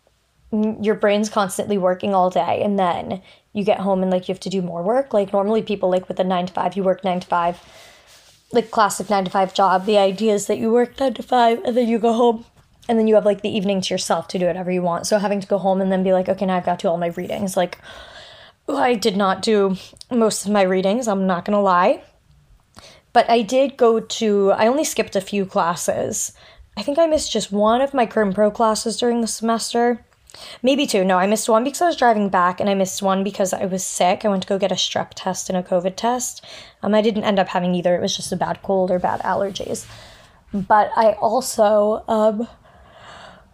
your 0.52 0.96
brain's 0.96 1.30
constantly 1.30 1.78
working 1.78 2.14
all 2.14 2.30
day 2.30 2.62
and 2.64 2.80
then 2.80 3.22
you 3.54 3.64
get 3.64 3.80
home 3.80 4.02
and 4.02 4.12
like 4.12 4.28
you 4.28 4.34
have 4.34 4.40
to 4.40 4.50
do 4.50 4.62
more 4.62 4.82
work. 4.82 5.14
Like 5.14 5.34
normally 5.34 5.62
people 5.62 5.90
like 5.90 6.08
with 6.08 6.20
a 6.20 6.24
nine 6.24 6.46
to 6.46 6.54
five, 6.54 6.76
you 6.76 6.84
work 6.84 7.04
nine 7.04 7.20
to 7.20 7.28
five, 7.28 7.60
like 8.52 8.72
classic 8.72 9.10
nine 9.10 9.26
to 9.26 9.32
five 9.32 9.54
job. 9.54 9.86
The 9.86 9.98
idea 9.98 10.34
is 10.34 10.48
that 10.48 10.58
you 10.58 10.72
work 10.72 11.00
nine 11.00 11.14
to 11.16 11.24
five 11.24 11.62
and 11.66 11.76
then 11.76 11.88
you 11.88 12.00
go 12.00 12.14
home 12.14 12.46
and 12.88 12.98
then 12.98 13.08
you 13.08 13.16
have 13.16 13.26
like 13.26 13.42
the 13.42 13.50
evening 13.50 13.82
to 13.82 13.94
yourself 13.94 14.28
to 14.30 14.40
do 14.40 14.46
whatever 14.46 14.72
you 14.72 14.82
want. 14.82 15.06
So 15.08 15.18
having 15.18 15.42
to 15.42 15.48
go 15.48 15.58
home 15.58 15.82
and 15.82 15.92
then 15.92 16.04
be 16.04 16.14
like, 16.14 16.30
okay, 16.30 16.46
now 16.46 16.56
I've 16.56 16.66
got 16.66 16.80
to 16.80 16.84
do 16.84 16.90
all 16.90 16.98
my 16.98 17.08
readings. 17.08 17.58
Like 17.58 17.80
I 18.70 18.96
did 18.96 19.18
not 19.18 19.42
do 19.42 19.76
most 20.12 20.46
of 20.46 20.52
my 20.52 20.62
readings, 20.62 21.08
I'm 21.08 21.28
not 21.28 21.44
gonna 21.44 21.62
lie. 21.62 22.04
But 23.12 23.30
I 23.30 23.42
did 23.42 23.76
go 23.76 24.00
to 24.00 24.52
I 24.52 24.68
only 24.68 24.84
skipped 24.86 25.16
a 25.16 25.22
few 25.22 25.46
classes 25.46 26.32
I 26.78 26.84
think 26.84 27.00
I 27.00 27.08
missed 27.08 27.32
just 27.32 27.52
one 27.52 27.82
of 27.82 27.96
my 27.96 28.06
Crim 28.06 28.34
Pro 28.34 28.52
classes 28.52 28.98
during 28.98 29.22
the 29.22 29.28
semester. 29.28 30.06
Maybe 30.62 30.86
two. 30.86 31.04
No, 31.04 31.18
I 31.18 31.26
missed 31.26 31.50
one 31.50 31.64
because 31.64 31.82
I 31.82 31.88
was 31.88 31.96
driving 31.96 32.30
back, 32.30 32.60
and 32.60 32.70
I 32.70 32.76
missed 32.76 33.02
one 33.02 33.24
because 33.24 33.52
I 33.52 33.66
was 33.66 33.84
sick. 33.84 34.24
I 34.24 34.30
went 34.30 34.44
to 34.44 34.48
go 34.48 34.60
get 34.60 34.72
a 34.72 34.76
strep 34.76 35.10
test 35.16 35.50
and 35.50 35.58
a 35.58 35.64
COVID 35.64 35.96
test. 35.96 36.46
Um, 36.84 36.94
I 36.94 37.02
didn't 37.02 37.24
end 37.24 37.40
up 37.40 37.48
having 37.48 37.74
either. 37.74 37.96
It 37.96 38.02
was 38.02 38.16
just 38.16 38.32
a 38.32 38.36
bad 38.36 38.62
cold 38.62 38.92
or 38.92 39.00
bad 39.00 39.22
allergies. 39.22 39.88
But 40.54 40.92
I 40.96 41.14
also 41.14 42.04
um, 42.08 42.48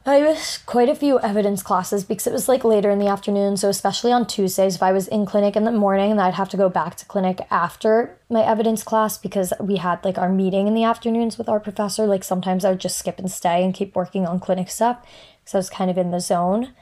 I 0.06 0.20
missed 0.20 0.66
quite 0.66 0.90
a 0.90 0.96
few 0.96 1.18
evidence 1.22 1.64
classes 1.64 2.04
because 2.04 2.28
it 2.28 2.34
was 2.34 2.50
like 2.50 2.66
later 2.66 2.90
in 2.90 3.00
the 3.00 3.08
afternoon. 3.08 3.56
So, 3.56 3.70
especially 3.70 4.12
on 4.12 4.28
Tuesdays, 4.28 4.76
if 4.76 4.84
I 4.84 4.92
was 4.92 5.08
in 5.08 5.26
clinic 5.26 5.56
in 5.56 5.64
the 5.64 5.72
morning, 5.72 6.20
I'd 6.20 6.34
have 6.34 6.50
to 6.50 6.58
go 6.58 6.68
back 6.68 6.96
to 6.96 7.06
clinic 7.06 7.40
after 7.50 8.18
my 8.30 8.44
evidence 8.44 8.84
class 8.84 9.18
because 9.18 9.54
we 9.62 9.78
had 9.78 10.04
like 10.04 10.18
our 10.18 10.28
meeting 10.28 10.68
in 10.68 10.74
the 10.74 10.84
afternoons 10.84 11.38
with 11.38 11.48
our 11.48 11.60
professor. 11.60 12.06
Like, 12.06 12.26
sometimes 12.26 12.66
I 12.66 12.72
would 12.72 12.82
just 12.82 12.98
skip 12.98 13.18
and 13.18 13.32
stay 13.32 13.64
and 13.64 13.74
keep 13.74 13.96
working 13.96 14.26
on 14.26 14.42
clinic 14.42 14.70
stuff 14.70 14.98
because 15.40 15.56
I 15.56 15.60
was 15.60 15.70
kind 15.70 15.90
of 15.90 15.98
in 15.98 16.12
the 16.12 16.20
zone. 16.20 16.74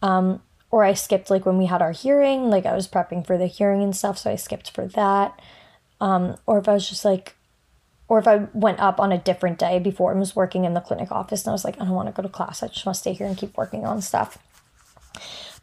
Um, 0.00 0.40
or 0.70 0.82
I 0.82 0.94
skipped 0.94 1.30
like 1.30 1.44
when 1.44 1.58
we 1.58 1.66
had 1.66 1.82
our 1.82 1.92
hearing, 1.92 2.48
like 2.48 2.64
I 2.64 2.74
was 2.74 2.88
prepping 2.88 3.26
for 3.26 3.36
the 3.36 3.46
hearing 3.46 3.82
and 3.82 3.94
stuff, 3.94 4.16
so 4.18 4.30
I 4.30 4.36
skipped 4.36 4.70
for 4.70 4.86
that. 4.86 5.38
Um, 6.00 6.36
or 6.46 6.58
if 6.58 6.68
I 6.68 6.72
was 6.72 6.88
just 6.88 7.04
like 7.04 7.36
or 8.10 8.18
if 8.18 8.26
I 8.26 8.48
went 8.52 8.80
up 8.80 8.98
on 8.98 9.12
a 9.12 9.18
different 9.18 9.56
day 9.56 9.78
before 9.78 10.10
and 10.10 10.18
was 10.18 10.34
working 10.34 10.64
in 10.64 10.74
the 10.74 10.80
clinic 10.80 11.12
office 11.12 11.42
and 11.42 11.50
I 11.50 11.52
was 11.52 11.64
like, 11.64 11.80
I 11.80 11.84
don't 11.84 11.94
want 11.94 12.08
to 12.08 12.12
go 12.12 12.22
to 12.22 12.28
class. 12.28 12.60
I 12.60 12.66
just 12.66 12.84
want 12.84 12.96
to 12.96 13.00
stay 13.00 13.12
here 13.12 13.26
and 13.28 13.36
keep 13.36 13.56
working 13.56 13.86
on 13.86 14.02
stuff. 14.02 14.36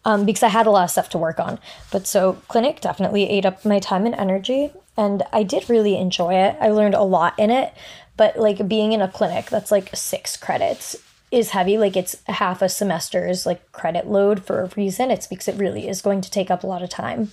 Um, 0.06 0.26
because 0.26 0.44
I 0.44 0.48
had 0.48 0.66
a 0.66 0.72
lot 0.72 0.86
of 0.86 0.90
stuff 0.90 1.10
to 1.10 1.18
work 1.18 1.42
on. 1.42 1.60
But 1.92 2.08
so 2.08 2.42
clinic 2.48 2.80
definitely 2.80 3.30
ate 3.30 3.46
up 3.46 3.66
my 3.66 3.80
time 3.80 4.06
and 4.06 4.16
energy. 4.16 4.72
And 4.96 5.24
I 5.34 5.44
did 5.44 5.70
really 5.70 5.98
enjoy 5.98 6.36
it. 6.36 6.56
I 6.62 6.70
learned 6.70 6.96
a 6.96 7.04
lot 7.04 7.38
in 7.38 7.52
it. 7.52 7.74
But 8.16 8.40
like 8.40 8.66
being 8.66 8.94
in 8.94 9.02
a 9.02 9.10
clinic 9.10 9.48
that's 9.48 9.70
like 9.70 9.94
six 9.94 10.38
credits 10.38 10.96
is 11.32 11.50
heavy. 11.50 11.78
Like 11.78 11.98
it's 11.98 12.16
half 12.28 12.62
a 12.62 12.70
semester's 12.70 13.46
like 13.46 13.74
credit 13.74 14.08
load 14.08 14.46
for 14.46 14.62
a 14.62 14.72
reason. 14.78 15.12
It's 15.12 15.28
because 15.28 15.50
it 15.50 15.56
really 15.56 15.90
is 15.90 16.02
going 16.02 16.22
to 16.22 16.32
take 16.32 16.50
up 16.50 16.64
a 16.64 16.68
lot 16.68 16.82
of 16.82 16.90
time. 16.90 17.32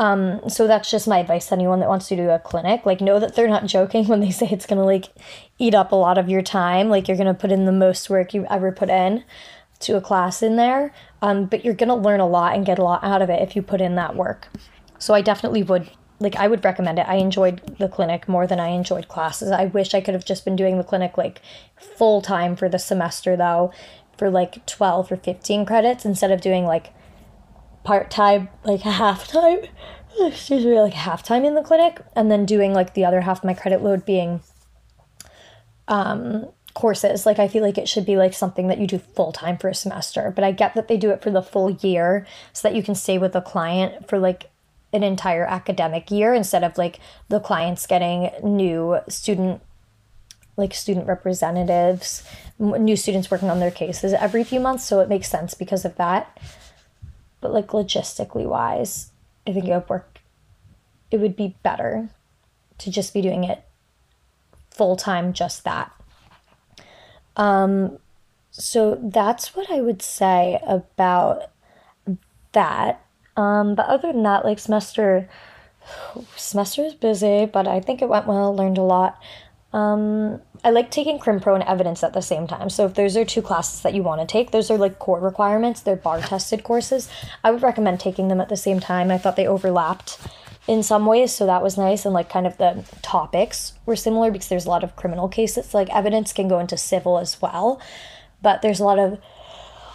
Um, 0.00 0.48
so 0.48 0.66
that's 0.66 0.90
just 0.90 1.06
my 1.06 1.18
advice 1.18 1.48
to 1.48 1.54
anyone 1.54 1.80
that 1.80 1.88
wants 1.90 2.08
to 2.08 2.16
do 2.16 2.30
a 2.30 2.38
clinic. 2.38 2.86
Like, 2.86 3.02
know 3.02 3.20
that 3.20 3.34
they're 3.34 3.46
not 3.46 3.66
joking 3.66 4.06
when 4.08 4.20
they 4.20 4.30
say 4.40 4.48
it's 4.50 4.64
gonna 4.64 4.84
like 4.84 5.10
eat 5.58 5.74
up 5.74 5.92
a 5.92 5.96
lot 5.96 6.16
of 6.16 6.30
your 6.30 6.40
time. 6.40 6.88
Like, 6.88 7.06
you're 7.06 7.18
gonna 7.18 7.34
put 7.34 7.52
in 7.52 7.66
the 7.66 7.72
most 7.72 8.08
work 8.08 8.32
you 8.32 8.46
ever 8.48 8.72
put 8.72 8.88
in 8.88 9.24
to 9.80 9.98
a 9.98 10.00
class 10.00 10.42
in 10.42 10.56
there. 10.56 10.94
Um, 11.20 11.44
but 11.44 11.66
you're 11.66 11.74
gonna 11.74 11.96
learn 11.96 12.20
a 12.20 12.26
lot 12.26 12.56
and 12.56 12.64
get 12.64 12.78
a 12.78 12.82
lot 12.82 13.04
out 13.04 13.20
of 13.20 13.28
it 13.28 13.42
if 13.42 13.54
you 13.54 13.60
put 13.60 13.82
in 13.82 13.94
that 13.96 14.16
work. 14.16 14.48
So 14.98 15.12
I 15.12 15.20
definitely 15.20 15.62
would 15.64 15.90
like 16.18 16.36
I 16.36 16.48
would 16.48 16.64
recommend 16.64 16.98
it. 16.98 17.08
I 17.08 17.16
enjoyed 17.16 17.60
the 17.78 17.88
clinic 17.88 18.26
more 18.26 18.46
than 18.46 18.58
I 18.58 18.68
enjoyed 18.68 19.08
classes. 19.08 19.50
I 19.50 19.66
wish 19.66 19.92
I 19.92 20.00
could 20.00 20.14
have 20.14 20.24
just 20.24 20.46
been 20.46 20.56
doing 20.56 20.78
the 20.78 20.84
clinic 20.84 21.18
like 21.18 21.42
full 21.76 22.22
time 22.22 22.56
for 22.56 22.70
the 22.70 22.78
semester 22.78 23.36
though, 23.36 23.70
for 24.16 24.30
like 24.30 24.64
12 24.66 25.12
or 25.12 25.16
15 25.16 25.66
credits 25.66 26.06
instead 26.06 26.30
of 26.30 26.40
doing 26.40 26.64
like 26.64 26.92
part 27.84 28.10
time, 28.10 28.48
like 28.64 28.80
half 28.80 29.28
time 29.28 29.60
excuse 30.18 30.64
me, 30.64 30.80
like 30.80 30.92
half 30.92 31.22
time 31.22 31.44
in 31.44 31.54
the 31.54 31.62
clinic, 31.62 32.00
and 32.14 32.30
then 32.30 32.44
doing 32.44 32.72
like 32.72 32.94
the 32.94 33.04
other 33.04 33.22
half 33.22 33.38
of 33.38 33.44
my 33.44 33.54
credit 33.54 33.82
load 33.82 34.04
being 34.04 34.40
um, 35.88 36.48
courses. 36.74 37.26
Like 37.26 37.38
I 37.38 37.48
feel 37.48 37.62
like 37.62 37.78
it 37.78 37.88
should 37.88 38.06
be 38.06 38.16
like 38.16 38.34
something 38.34 38.68
that 38.68 38.78
you 38.78 38.86
do 38.86 38.98
full 38.98 39.32
time 39.32 39.58
for 39.58 39.68
a 39.68 39.74
semester, 39.74 40.32
but 40.34 40.44
I 40.44 40.52
get 40.52 40.74
that 40.74 40.88
they 40.88 40.96
do 40.96 41.10
it 41.10 41.22
for 41.22 41.30
the 41.30 41.42
full 41.42 41.70
year 41.70 42.26
so 42.52 42.68
that 42.68 42.76
you 42.76 42.82
can 42.82 42.94
stay 42.94 43.18
with 43.18 43.32
the 43.32 43.40
client 43.40 44.08
for 44.08 44.18
like 44.18 44.50
an 44.92 45.02
entire 45.02 45.44
academic 45.44 46.10
year 46.10 46.34
instead 46.34 46.64
of 46.64 46.76
like 46.76 46.98
the 47.28 47.40
clients 47.40 47.86
getting 47.86 48.30
new 48.42 48.98
student 49.08 49.62
like 50.56 50.74
student 50.74 51.06
representatives, 51.06 52.22
new 52.58 52.96
students 52.96 53.30
working 53.30 53.48
on 53.48 53.60
their 53.60 53.70
cases 53.70 54.12
every 54.12 54.44
few 54.44 54.60
months, 54.60 54.84
so 54.84 55.00
it 55.00 55.08
makes 55.08 55.30
sense 55.30 55.54
because 55.54 55.86
of 55.86 55.96
that. 55.96 56.38
But 57.40 57.52
like 57.52 57.68
logistically 57.68 58.46
wise, 58.46 59.10
I 59.46 59.52
think 59.52 59.66
it 59.66 59.72
would 59.72 59.88
work 59.88 60.20
it 61.10 61.18
would 61.18 61.34
be 61.34 61.56
better 61.62 62.08
to 62.78 62.90
just 62.90 63.12
be 63.12 63.20
doing 63.20 63.42
it 63.44 63.64
full 64.70 64.96
time 64.96 65.32
just 65.32 65.64
that. 65.64 65.92
Um 67.36 67.98
so 68.50 68.98
that's 69.02 69.54
what 69.54 69.70
I 69.70 69.80
would 69.80 70.02
say 70.02 70.60
about 70.66 71.50
that. 72.52 73.04
Um, 73.36 73.74
but 73.74 73.86
other 73.86 74.12
than 74.12 74.22
that, 74.24 74.44
like 74.44 74.58
semester, 74.58 75.28
semester 76.36 76.82
is 76.82 76.94
busy, 76.94 77.46
but 77.46 77.68
I 77.68 77.80
think 77.80 78.02
it 78.02 78.08
went 78.08 78.26
well. 78.26 78.54
Learned 78.54 78.78
a 78.78 78.82
lot. 78.82 79.18
Um, 79.72 80.42
I 80.62 80.70
like 80.70 80.90
taking 80.90 81.18
Crim 81.18 81.40
Pro 81.40 81.54
and 81.54 81.64
evidence 81.64 82.02
at 82.02 82.12
the 82.12 82.20
same 82.20 82.46
time. 82.46 82.68
So 82.68 82.86
if 82.86 82.94
those 82.94 83.16
are 83.16 83.24
two 83.24 83.42
classes 83.42 83.80
that 83.82 83.94
you 83.94 84.02
want 84.02 84.20
to 84.20 84.26
take, 84.26 84.50
those 84.50 84.70
are 84.70 84.78
like 84.78 84.98
core 84.98 85.20
requirements. 85.20 85.80
They're 85.80 85.96
bar 85.96 86.20
tested 86.20 86.64
courses. 86.64 87.08
I 87.42 87.50
would 87.50 87.62
recommend 87.62 88.00
taking 88.00 88.28
them 88.28 88.40
at 88.40 88.48
the 88.48 88.56
same 88.56 88.80
time. 88.80 89.10
I 89.10 89.18
thought 89.18 89.36
they 89.36 89.46
overlapped 89.46 90.18
in 90.66 90.82
some 90.82 91.06
ways, 91.06 91.32
so 91.32 91.46
that 91.46 91.62
was 91.62 91.78
nice. 91.78 92.04
And 92.04 92.14
like 92.14 92.28
kind 92.28 92.46
of 92.46 92.58
the 92.58 92.84
topics 93.02 93.72
were 93.86 93.96
similar 93.96 94.30
because 94.30 94.48
there's 94.48 94.66
a 94.66 94.70
lot 94.70 94.84
of 94.84 94.96
criminal 94.96 95.28
cases. 95.28 95.72
Like 95.72 95.88
evidence 95.94 96.32
can 96.32 96.48
go 96.48 96.58
into 96.58 96.76
civil 96.76 97.18
as 97.18 97.40
well, 97.40 97.80
but 98.42 98.62
there's 98.62 98.80
a 98.80 98.84
lot 98.84 98.98
of 98.98 99.18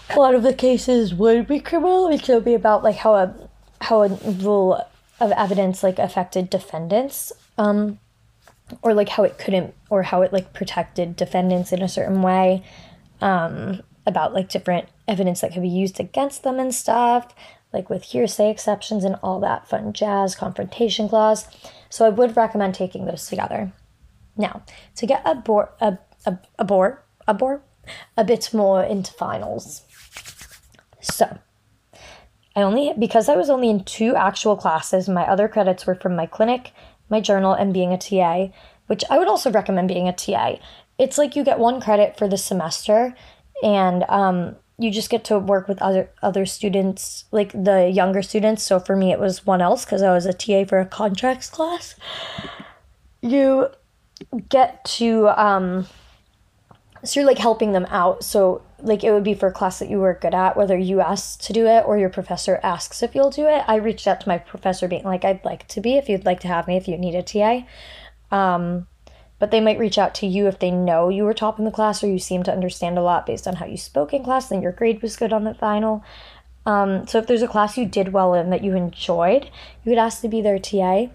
a 0.09 0.19
lot 0.19 0.35
of 0.35 0.43
the 0.43 0.53
cases 0.53 1.13
would 1.13 1.47
be 1.47 1.59
criminal. 1.59 2.07
It 2.09 2.23
could 2.23 2.43
be 2.43 2.53
about 2.53 2.83
like 2.83 2.97
how 2.97 3.15
a 3.15 3.33
how 3.81 4.03
a 4.03 4.09
rule 4.09 4.85
of 5.19 5.31
evidence 5.31 5.83
like 5.83 5.99
affected 5.99 6.49
defendants, 6.49 7.31
um, 7.57 7.99
or 8.81 8.93
like 8.93 9.09
how 9.09 9.23
it 9.23 9.37
couldn't, 9.37 9.73
or 9.89 10.03
how 10.03 10.21
it 10.21 10.33
like 10.33 10.53
protected 10.53 11.15
defendants 11.15 11.71
in 11.71 11.81
a 11.81 11.89
certain 11.89 12.21
way, 12.21 12.63
um, 13.21 13.81
about 14.05 14.33
like 14.33 14.49
different 14.49 14.87
evidence 15.07 15.41
that 15.41 15.53
could 15.53 15.61
be 15.61 15.69
used 15.69 15.99
against 15.99 16.43
them 16.43 16.59
and 16.59 16.73
stuff, 16.73 17.33
like 17.73 17.89
with 17.89 18.03
hearsay 18.03 18.49
exceptions 18.49 19.03
and 19.03 19.17
all 19.21 19.39
that 19.39 19.67
fun 19.67 19.93
jazz, 19.93 20.35
confrontation 20.35 21.09
clause. 21.09 21.47
So 21.89 22.05
I 22.05 22.09
would 22.09 22.35
recommend 22.35 22.75
taking 22.75 23.05
those 23.05 23.27
together. 23.27 23.71
Now, 24.37 24.63
to 24.95 25.05
get 25.05 25.21
a 25.25 25.35
board, 25.35 25.69
a, 25.79 25.97
a, 26.25 26.39
a 26.59 26.65
board, 26.65 26.97
a 27.27 27.33
board, 27.33 27.61
a 28.17 28.23
bit 28.23 28.53
more 28.53 28.83
into 28.83 29.13
finals. 29.13 29.83
So, 31.01 31.37
I 32.55 32.61
only, 32.61 32.93
because 32.97 33.29
I 33.29 33.35
was 33.35 33.49
only 33.49 33.69
in 33.69 33.83
two 33.83 34.15
actual 34.15 34.55
classes, 34.55 35.07
my 35.07 35.23
other 35.27 35.47
credits 35.47 35.85
were 35.85 35.95
from 35.95 36.15
my 36.15 36.25
clinic, 36.25 36.71
my 37.09 37.19
journal, 37.19 37.53
and 37.53 37.73
being 37.73 37.93
a 37.93 37.97
TA, 37.97 38.47
which 38.87 39.03
I 39.09 39.17
would 39.17 39.27
also 39.27 39.51
recommend 39.51 39.87
being 39.87 40.07
a 40.07 40.13
TA. 40.13 40.55
It's 40.97 41.17
like 41.17 41.35
you 41.35 41.43
get 41.43 41.59
one 41.59 41.81
credit 41.81 42.17
for 42.17 42.27
the 42.27 42.37
semester, 42.37 43.15
and 43.63 44.03
um, 44.09 44.55
you 44.77 44.91
just 44.91 45.09
get 45.09 45.23
to 45.25 45.39
work 45.39 45.67
with 45.67 45.81
other 45.81 46.09
other 46.21 46.45
students, 46.45 47.25
like 47.31 47.51
the 47.51 47.89
younger 47.89 48.21
students. 48.21 48.63
So 48.63 48.79
for 48.79 48.95
me, 48.95 49.11
it 49.11 49.19
was 49.19 49.41
1Ls 49.41 49.85
because 49.85 50.01
I 50.01 50.13
was 50.13 50.25
a 50.25 50.33
TA 50.33 50.65
for 50.65 50.79
a 50.79 50.85
contracts 50.85 51.49
class. 51.49 51.95
You 53.21 53.69
get 54.49 54.83
to 54.85 55.29
um, 55.29 55.87
so 57.05 57.19
you're 57.19 57.27
like 57.27 57.37
helping 57.37 57.71
them 57.71 57.85
out. 57.89 58.23
So 58.23 58.61
like 58.79 59.03
it 59.03 59.11
would 59.11 59.23
be 59.23 59.33
for 59.33 59.47
a 59.47 59.53
class 59.53 59.79
that 59.79 59.89
you 59.89 59.99
were 59.99 60.17
good 60.21 60.33
at, 60.33 60.57
whether 60.57 60.77
you 60.77 61.01
ask 61.01 61.39
to 61.41 61.53
do 61.53 61.65
it 61.65 61.85
or 61.85 61.97
your 61.97 62.09
professor 62.09 62.59
asks 62.63 63.01
if 63.01 63.15
you'll 63.15 63.29
do 63.29 63.47
it. 63.47 63.63
I 63.67 63.75
reached 63.75 64.07
out 64.07 64.21
to 64.21 64.29
my 64.29 64.37
professor 64.37 64.87
being 64.87 65.03
like, 65.03 65.23
I'd 65.23 65.45
like 65.45 65.67
to 65.69 65.81
be 65.81 65.95
if 65.95 66.09
you'd 66.09 66.25
like 66.25 66.39
to 66.41 66.47
have 66.47 66.67
me 66.67 66.77
if 66.77 66.87
you 66.87 66.97
need 66.97 67.15
a 67.15 67.23
TA. 67.23 67.65
Um, 68.31 68.87
but 69.37 69.51
they 69.51 69.61
might 69.61 69.79
reach 69.79 69.97
out 69.97 70.15
to 70.15 70.27
you 70.27 70.47
if 70.47 70.59
they 70.59 70.71
know 70.71 71.09
you 71.09 71.23
were 71.23 71.33
top 71.33 71.59
in 71.59 71.65
the 71.65 71.71
class 71.71 72.03
or 72.03 72.07
you 72.07 72.19
seem 72.19 72.43
to 72.43 72.51
understand 72.51 72.97
a 72.97 73.01
lot 73.01 73.25
based 73.25 73.47
on 73.47 73.57
how 73.57 73.65
you 73.65 73.77
spoke 73.77 74.13
in 74.13 74.23
class, 74.23 74.49
then 74.49 74.61
your 74.61 74.71
grade 74.71 75.01
was 75.01 75.17
good 75.17 75.33
on 75.33 75.43
the 75.43 75.53
final. 75.53 76.03
Um, 76.65 77.05
so 77.05 77.19
if 77.19 77.27
there's 77.27 77.41
a 77.41 77.47
class 77.47 77.77
you 77.77 77.85
did 77.85 78.13
well 78.13 78.33
in 78.33 78.49
that 78.49 78.63
you 78.63 78.75
enjoyed, 78.75 79.45
you 79.83 79.91
could 79.91 79.97
ask 79.97 80.21
to 80.21 80.27
be 80.27 80.41
their 80.41 80.57
TA. 80.57 81.07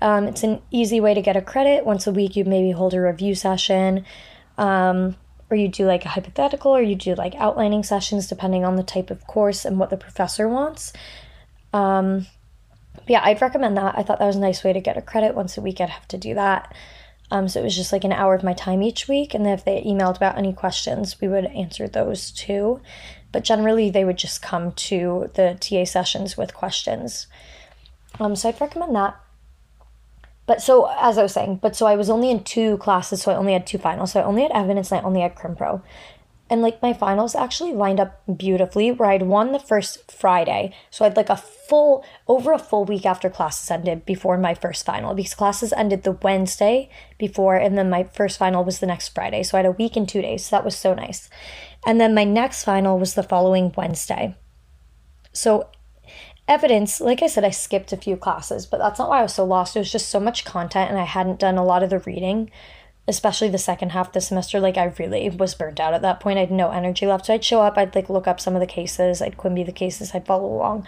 Um, 0.00 0.28
it's 0.28 0.42
an 0.42 0.60
easy 0.70 1.00
way 1.00 1.14
to 1.14 1.22
get 1.22 1.36
a 1.36 1.42
credit. 1.42 1.86
Once 1.86 2.06
a 2.06 2.12
week, 2.12 2.36
you 2.36 2.44
maybe 2.44 2.72
hold 2.72 2.94
a 2.94 3.00
review 3.00 3.34
session. 3.34 4.04
Um, 4.56 5.16
or 5.50 5.56
you 5.56 5.68
do 5.68 5.86
like 5.86 6.04
a 6.04 6.10
hypothetical 6.10 6.74
or 6.74 6.82
you 6.82 6.94
do 6.94 7.14
like 7.14 7.34
outlining 7.36 7.82
sessions 7.82 8.26
depending 8.26 8.64
on 8.64 8.76
the 8.76 8.82
type 8.82 9.10
of 9.10 9.26
course 9.26 9.64
and 9.64 9.78
what 9.78 9.90
the 9.90 9.96
professor 9.96 10.48
wants. 10.48 10.92
Um, 11.72 12.26
yeah 13.06 13.20
i'd 13.24 13.40
recommend 13.40 13.76
that. 13.76 13.96
I 13.96 14.02
thought 14.02 14.18
that 14.18 14.26
was 14.26 14.36
a 14.36 14.40
nice 14.40 14.64
way 14.64 14.72
to 14.72 14.80
get 14.80 14.96
a 14.96 15.02
credit 15.02 15.34
once 15.34 15.56
a 15.56 15.60
week 15.60 15.80
i'd 15.80 15.90
have 15.90 16.08
to 16.08 16.18
do 16.18 16.34
that. 16.34 16.74
Um, 17.30 17.46
so 17.46 17.60
it 17.60 17.64
was 17.64 17.76
just 17.76 17.92
like 17.92 18.04
an 18.04 18.12
hour 18.12 18.34
of 18.34 18.42
my 18.42 18.54
time 18.54 18.82
each 18.82 19.06
week 19.06 19.34
and 19.34 19.44
then 19.44 19.52
if 19.52 19.64
they 19.64 19.82
emailed 19.82 20.16
about 20.16 20.38
any 20.38 20.52
questions 20.52 21.20
we 21.20 21.28
would 21.28 21.46
answer 21.46 21.88
those 21.88 22.30
too. 22.30 22.80
But 23.32 23.44
generally 23.44 23.90
they 23.90 24.04
would 24.04 24.16
just 24.16 24.40
come 24.40 24.72
to 24.72 25.30
the 25.34 25.56
ta 25.60 25.84
sessions 25.84 26.36
with 26.36 26.54
questions. 26.54 27.26
Um, 28.18 28.36
so 28.36 28.48
i'd 28.48 28.60
recommend 28.60 28.94
that 28.96 29.18
but 30.48 30.62
so, 30.62 30.90
as 30.98 31.18
I 31.18 31.22
was 31.22 31.34
saying, 31.34 31.60
but 31.60 31.76
so 31.76 31.86
I 31.86 31.94
was 31.94 32.08
only 32.08 32.30
in 32.30 32.42
two 32.42 32.78
classes, 32.78 33.20
so 33.20 33.30
I 33.30 33.36
only 33.36 33.52
had 33.52 33.66
two 33.66 33.76
finals. 33.76 34.12
So 34.12 34.20
I 34.20 34.24
only 34.24 34.42
had 34.42 34.50
evidence 34.52 34.90
and 34.90 35.02
I 35.02 35.04
only 35.04 35.20
had 35.20 35.34
Crim 35.34 35.54
Pro. 35.54 35.82
And 36.48 36.62
like 36.62 36.80
my 36.80 36.94
finals 36.94 37.34
actually 37.34 37.74
lined 37.74 38.00
up 38.00 38.22
beautifully 38.34 38.90
where 38.90 39.10
I'd 39.10 39.24
won 39.24 39.52
the 39.52 39.58
first 39.58 40.10
Friday. 40.10 40.74
So 40.88 41.04
I'd 41.04 41.16
like 41.18 41.28
a 41.28 41.36
full, 41.36 42.02
over 42.26 42.52
a 42.52 42.58
full 42.58 42.86
week 42.86 43.04
after 43.04 43.28
classes 43.28 43.70
ended 43.70 44.06
before 44.06 44.38
my 44.38 44.54
first 44.54 44.86
final 44.86 45.12
because 45.12 45.34
classes 45.34 45.74
ended 45.74 46.04
the 46.04 46.12
Wednesday 46.12 46.88
before 47.18 47.56
and 47.56 47.76
then 47.76 47.90
my 47.90 48.04
first 48.04 48.38
final 48.38 48.64
was 48.64 48.78
the 48.78 48.86
next 48.86 49.10
Friday. 49.10 49.42
So 49.42 49.58
I 49.58 49.60
had 49.60 49.66
a 49.66 49.72
week 49.72 49.96
and 49.96 50.08
two 50.08 50.22
days. 50.22 50.46
So 50.46 50.56
that 50.56 50.64
was 50.64 50.74
so 50.74 50.94
nice. 50.94 51.28
And 51.86 52.00
then 52.00 52.14
my 52.14 52.24
next 52.24 52.64
final 52.64 52.98
was 52.98 53.12
the 53.12 53.22
following 53.22 53.74
Wednesday. 53.76 54.34
So 55.34 55.68
evidence, 56.48 57.00
like 57.00 57.22
I 57.22 57.26
said, 57.26 57.44
I 57.44 57.50
skipped 57.50 57.92
a 57.92 57.96
few 57.96 58.16
classes, 58.16 58.66
but 58.66 58.78
that's 58.78 58.98
not 58.98 59.08
why 59.08 59.20
I 59.20 59.22
was 59.22 59.34
so 59.34 59.44
lost. 59.44 59.76
It 59.76 59.80
was 59.80 59.92
just 59.92 60.08
so 60.08 60.18
much 60.18 60.44
content 60.44 60.90
and 60.90 60.98
I 60.98 61.04
hadn't 61.04 61.38
done 61.38 61.58
a 61.58 61.64
lot 61.64 61.82
of 61.82 61.90
the 61.90 61.98
reading, 62.00 62.50
especially 63.06 63.48
the 63.48 63.58
second 63.58 63.90
half 63.90 64.08
of 64.08 64.12
the 64.14 64.20
semester. 64.20 64.58
Like 64.58 64.76
I 64.76 64.92
really 64.98 65.28
was 65.30 65.54
burnt 65.54 65.78
out 65.78 65.94
at 65.94 66.02
that 66.02 66.20
point. 66.20 66.38
I 66.38 66.42
had 66.42 66.50
no 66.50 66.70
energy 66.70 67.06
left. 67.06 67.26
So 67.26 67.34
I'd 67.34 67.44
show 67.44 67.60
up, 67.60 67.76
I'd 67.76 67.94
like 67.94 68.08
look 68.08 68.26
up 68.26 68.40
some 68.40 68.54
of 68.54 68.60
the 68.60 68.66
cases, 68.66 69.22
I'd 69.22 69.36
Quimbee 69.36 69.66
the 69.66 69.72
cases, 69.72 70.12
I'd 70.14 70.26
follow 70.26 70.46
along. 70.52 70.86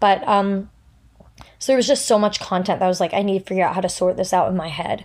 But 0.00 0.26
um 0.26 0.70
so 1.58 1.72
there 1.72 1.76
was 1.76 1.86
just 1.86 2.06
so 2.06 2.18
much 2.18 2.40
content 2.40 2.80
that 2.80 2.84
I 2.84 2.88
was 2.88 3.00
like, 3.00 3.14
I 3.14 3.22
need 3.22 3.40
to 3.40 3.44
figure 3.44 3.64
out 3.64 3.74
how 3.74 3.80
to 3.80 3.88
sort 3.88 4.16
this 4.16 4.32
out 4.32 4.48
in 4.48 4.56
my 4.56 4.68
head. 4.68 5.04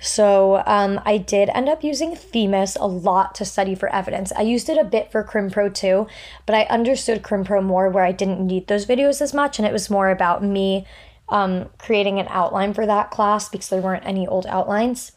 So 0.00 0.62
um, 0.66 0.98
I 1.04 1.18
did 1.18 1.50
end 1.50 1.68
up 1.68 1.84
using 1.84 2.16
Themis 2.16 2.76
a 2.76 2.86
lot 2.86 3.34
to 3.36 3.44
study 3.44 3.74
for 3.74 3.94
evidence. 3.94 4.32
I 4.32 4.42
used 4.42 4.68
it 4.70 4.78
a 4.78 4.84
bit 4.84 5.12
for 5.12 5.22
CrimPro 5.22 5.72
too, 5.74 6.06
but 6.46 6.54
I 6.54 6.62
understood 6.64 7.22
CrimPro 7.22 7.62
more 7.62 7.90
where 7.90 8.04
I 8.04 8.12
didn't 8.12 8.44
need 8.44 8.66
those 8.66 8.86
videos 8.86 9.20
as 9.20 9.34
much, 9.34 9.58
and 9.58 9.68
it 9.68 9.72
was 9.72 9.90
more 9.90 10.10
about 10.10 10.42
me 10.42 10.86
um, 11.28 11.68
creating 11.78 12.18
an 12.18 12.26
outline 12.30 12.72
for 12.72 12.86
that 12.86 13.10
class 13.10 13.48
because 13.48 13.68
there 13.68 13.82
weren't 13.82 14.06
any 14.06 14.26
old 14.26 14.46
outlines. 14.46 15.12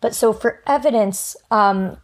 But 0.00 0.14
so 0.14 0.32
for 0.32 0.60
evidence, 0.66 1.36
um, 1.50 1.98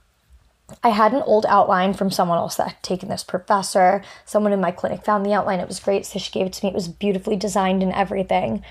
I 0.85 0.90
had 0.90 1.14
an 1.14 1.23
old 1.23 1.47
outline 1.49 1.94
from 1.94 2.11
someone 2.11 2.38
else 2.38 2.56
that 2.56 2.68
had 2.68 2.82
taken 2.82 3.08
this 3.08 3.25
professor. 3.25 4.02
Someone 4.26 4.52
in 4.52 4.61
my 4.61 4.70
clinic 4.70 5.02
found 5.02 5.25
the 5.25 5.32
outline. 5.32 5.61
It 5.61 5.66
was 5.66 5.80
great, 5.80 6.04
so 6.04 6.18
she 6.18 6.30
gave 6.30 6.47
it 6.47 6.52
to 6.52 6.64
me. 6.64 6.70
It 6.70 6.75
was 6.75 6.88
beautifully 6.88 7.37
designed 7.37 7.82
and 7.82 7.92
everything. 7.92 8.62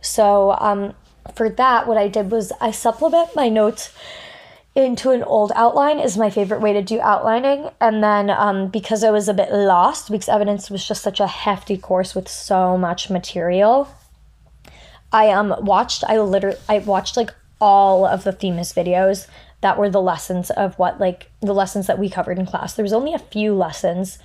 So 0.00 0.56
um, 0.58 0.94
for 1.34 1.48
that, 1.48 1.86
what 1.86 1.96
I 1.96 2.08
did 2.08 2.30
was 2.30 2.52
I 2.60 2.70
supplement 2.70 3.34
my 3.34 3.48
notes 3.48 3.92
into 4.74 5.10
an 5.10 5.22
old 5.22 5.52
outline 5.54 6.00
is 6.00 6.16
my 6.16 6.30
favorite 6.30 6.60
way 6.60 6.72
to 6.72 6.82
do 6.82 7.00
outlining. 7.00 7.70
And 7.80 8.02
then 8.02 8.28
um, 8.30 8.68
because 8.68 9.04
I 9.04 9.10
was 9.10 9.28
a 9.28 9.34
bit 9.34 9.52
lost, 9.52 10.10
because 10.10 10.28
evidence 10.28 10.70
was 10.70 10.86
just 10.86 11.02
such 11.02 11.20
a 11.20 11.26
hefty 11.26 11.76
course 11.76 12.14
with 12.14 12.28
so 12.28 12.76
much 12.76 13.08
material, 13.08 13.88
I 15.12 15.30
um 15.30 15.54
watched 15.60 16.02
I 16.08 16.18
literally 16.18 16.58
I 16.68 16.78
watched 16.78 17.16
like 17.16 17.32
all 17.60 18.04
of 18.04 18.24
the 18.24 18.32
Themis 18.32 18.72
videos 18.72 19.28
that 19.60 19.78
were 19.78 19.88
the 19.88 20.02
lessons 20.02 20.50
of 20.50 20.76
what 20.78 20.98
like 20.98 21.30
the 21.40 21.54
lessons 21.54 21.86
that 21.86 21.98
we 21.98 22.10
covered 22.10 22.38
in 22.38 22.46
class. 22.46 22.74
There 22.74 22.82
was 22.82 22.92
only 22.92 23.14
a 23.14 23.18
few 23.18 23.54
lessons 23.54 24.18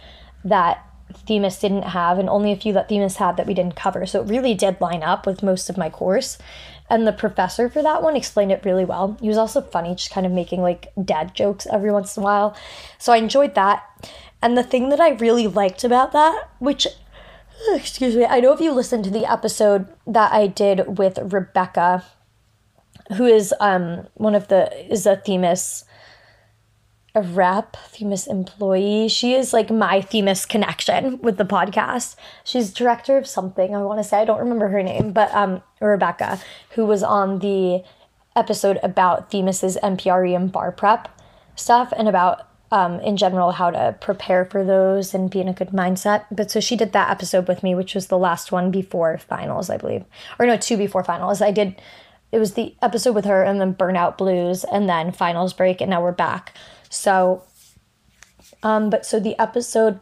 that 0.44 0.84
Themis 1.13 1.60
didn't 1.60 1.84
have, 1.84 2.20
and 2.20 2.30
only 2.30 2.51
a 2.51 2.56
few 2.56 2.74
that 2.74 2.89
Themis 2.89 3.18
had 3.18 3.38
that 3.38 3.48
we 3.48 3.54
didn't 3.54 3.75
cover. 3.75 4.06
So 4.06 4.22
it 4.22 4.30
really 4.30 4.54
did 4.54 4.82
line 4.82 5.04
up 5.04 5.25
with 5.25 5.44
most 5.44 5.70
of 5.70 5.78
my 5.78 5.89
course. 5.89 6.38
And 6.89 7.06
the 7.06 7.12
professor 7.12 7.70
for 7.70 7.84
that 7.84 8.01
one 8.01 8.16
explained 8.16 8.51
it 8.51 8.66
really 8.66 8.86
well. 8.86 9.18
He 9.22 9.28
was 9.28 9.38
also 9.38 9.62
funny, 9.62 9.96
just 9.96 10.12
kind 10.12 10.25
of 10.25 10.32
making 10.32 10.62
like 10.62 10.92
dad 11.04 11.36
jokes 11.36 11.68
every 11.72 11.92
once 11.92 12.18
in 12.18 12.22
a 12.22 12.24
while. 12.24 12.56
So 12.98 13.13
I 13.13 13.18
enjoyed 13.18 13.56
that. 13.56 13.84
And 14.42 14.58
the 14.58 14.63
thing 14.63 14.89
that 14.89 15.00
I 15.00 15.10
really 15.10 15.48
liked 15.48 15.84
about 15.84 16.12
that, 16.13 16.50
which 16.60 16.88
excuse 17.74 18.16
me. 18.16 18.25
I 18.25 18.39
know 18.39 18.54
if 18.54 18.62
you 18.62 18.72
listened 18.72 19.04
to 19.06 19.10
the 19.10 19.30
episode 19.30 19.88
that 20.08 20.32
I 20.32 20.48
did 20.48 20.98
with 20.98 21.20
Rebecca, 21.22 22.04
who 23.18 23.25
is 23.25 23.54
um 23.60 24.08
one 24.16 24.36
of 24.36 24.48
the 24.48 24.92
is 24.92 25.06
a 25.06 25.18
Themis 25.18 25.84
a 27.20 27.22
rep, 27.22 27.76
Themis 27.90 28.28
employee. 28.28 29.08
She 29.10 29.34
is 29.34 29.54
like 29.54 29.70
my 29.70 30.02
Themis 30.02 30.46
connection 30.46 31.20
with 31.22 31.38
the 31.38 31.46
podcast. 31.46 32.16
She's 32.44 32.74
director 32.74 33.18
of 33.18 33.28
something. 33.28 33.76
I 33.76 33.82
want 33.84 34.00
to 34.00 34.04
say 34.04 34.20
I 34.20 34.26
don't 34.26 34.40
remember 34.40 34.70
her 34.70 34.84
name, 34.84 35.12
but 35.12 35.34
um 35.34 35.62
Rebecca, 35.82 36.40
who 36.72 36.86
was 36.86 37.04
on 37.04 37.40
the 37.40 37.84
episode 38.36 38.80
about 38.84 39.32
Themis's 39.32 39.78
MPRE 39.82 40.36
and 40.36 40.52
bar 40.52 40.72
prep 40.72 41.10
stuff 41.56 41.94
and 41.96 42.08
about 42.08 42.48
um, 42.72 43.00
in 43.00 43.18
general 43.18 43.52
how 43.52 43.72
to 43.72 43.96
prepare 44.00 44.46
for 44.46 44.64
those 44.64 45.14
and 45.14 45.32
be 45.32 45.42
in 45.42 45.48
a 45.48 45.54
good 45.54 45.70
mindset. 45.70 46.26
But 46.32 46.52
so 46.52 46.60
she 46.60 46.76
did 46.76 46.94
that 46.94 47.10
episode 47.10 47.48
with 47.48 47.64
me, 47.64 47.74
which 47.76 47.96
was 47.96 48.08
the 48.08 48.18
last 48.18 48.52
one 48.52 48.72
before 48.72 49.18
finals, 49.18 49.70
I 49.70 49.78
believe, 49.78 50.06
or 50.38 50.46
no, 50.46 50.58
two 50.58 50.78
before 50.78 51.04
finals. 51.04 51.42
I 51.42 51.52
did. 51.52 51.82
It 52.32 52.38
was 52.38 52.54
the 52.54 52.76
episode 52.84 53.16
with 53.16 53.26
her 53.26 53.44
and 53.44 53.60
then 53.60 53.74
Burnout 53.74 54.16
Blues 54.16 54.64
and 54.64 54.88
then 54.88 55.12
finals 55.12 55.54
break, 55.54 55.82
and 55.82 55.90
now 55.90 56.02
we're 56.02 56.12
back. 56.12 56.54
So, 56.89 57.43
um, 58.63 58.89
but 58.89 59.05
so 59.05 59.19
the 59.19 59.39
episode 59.39 60.00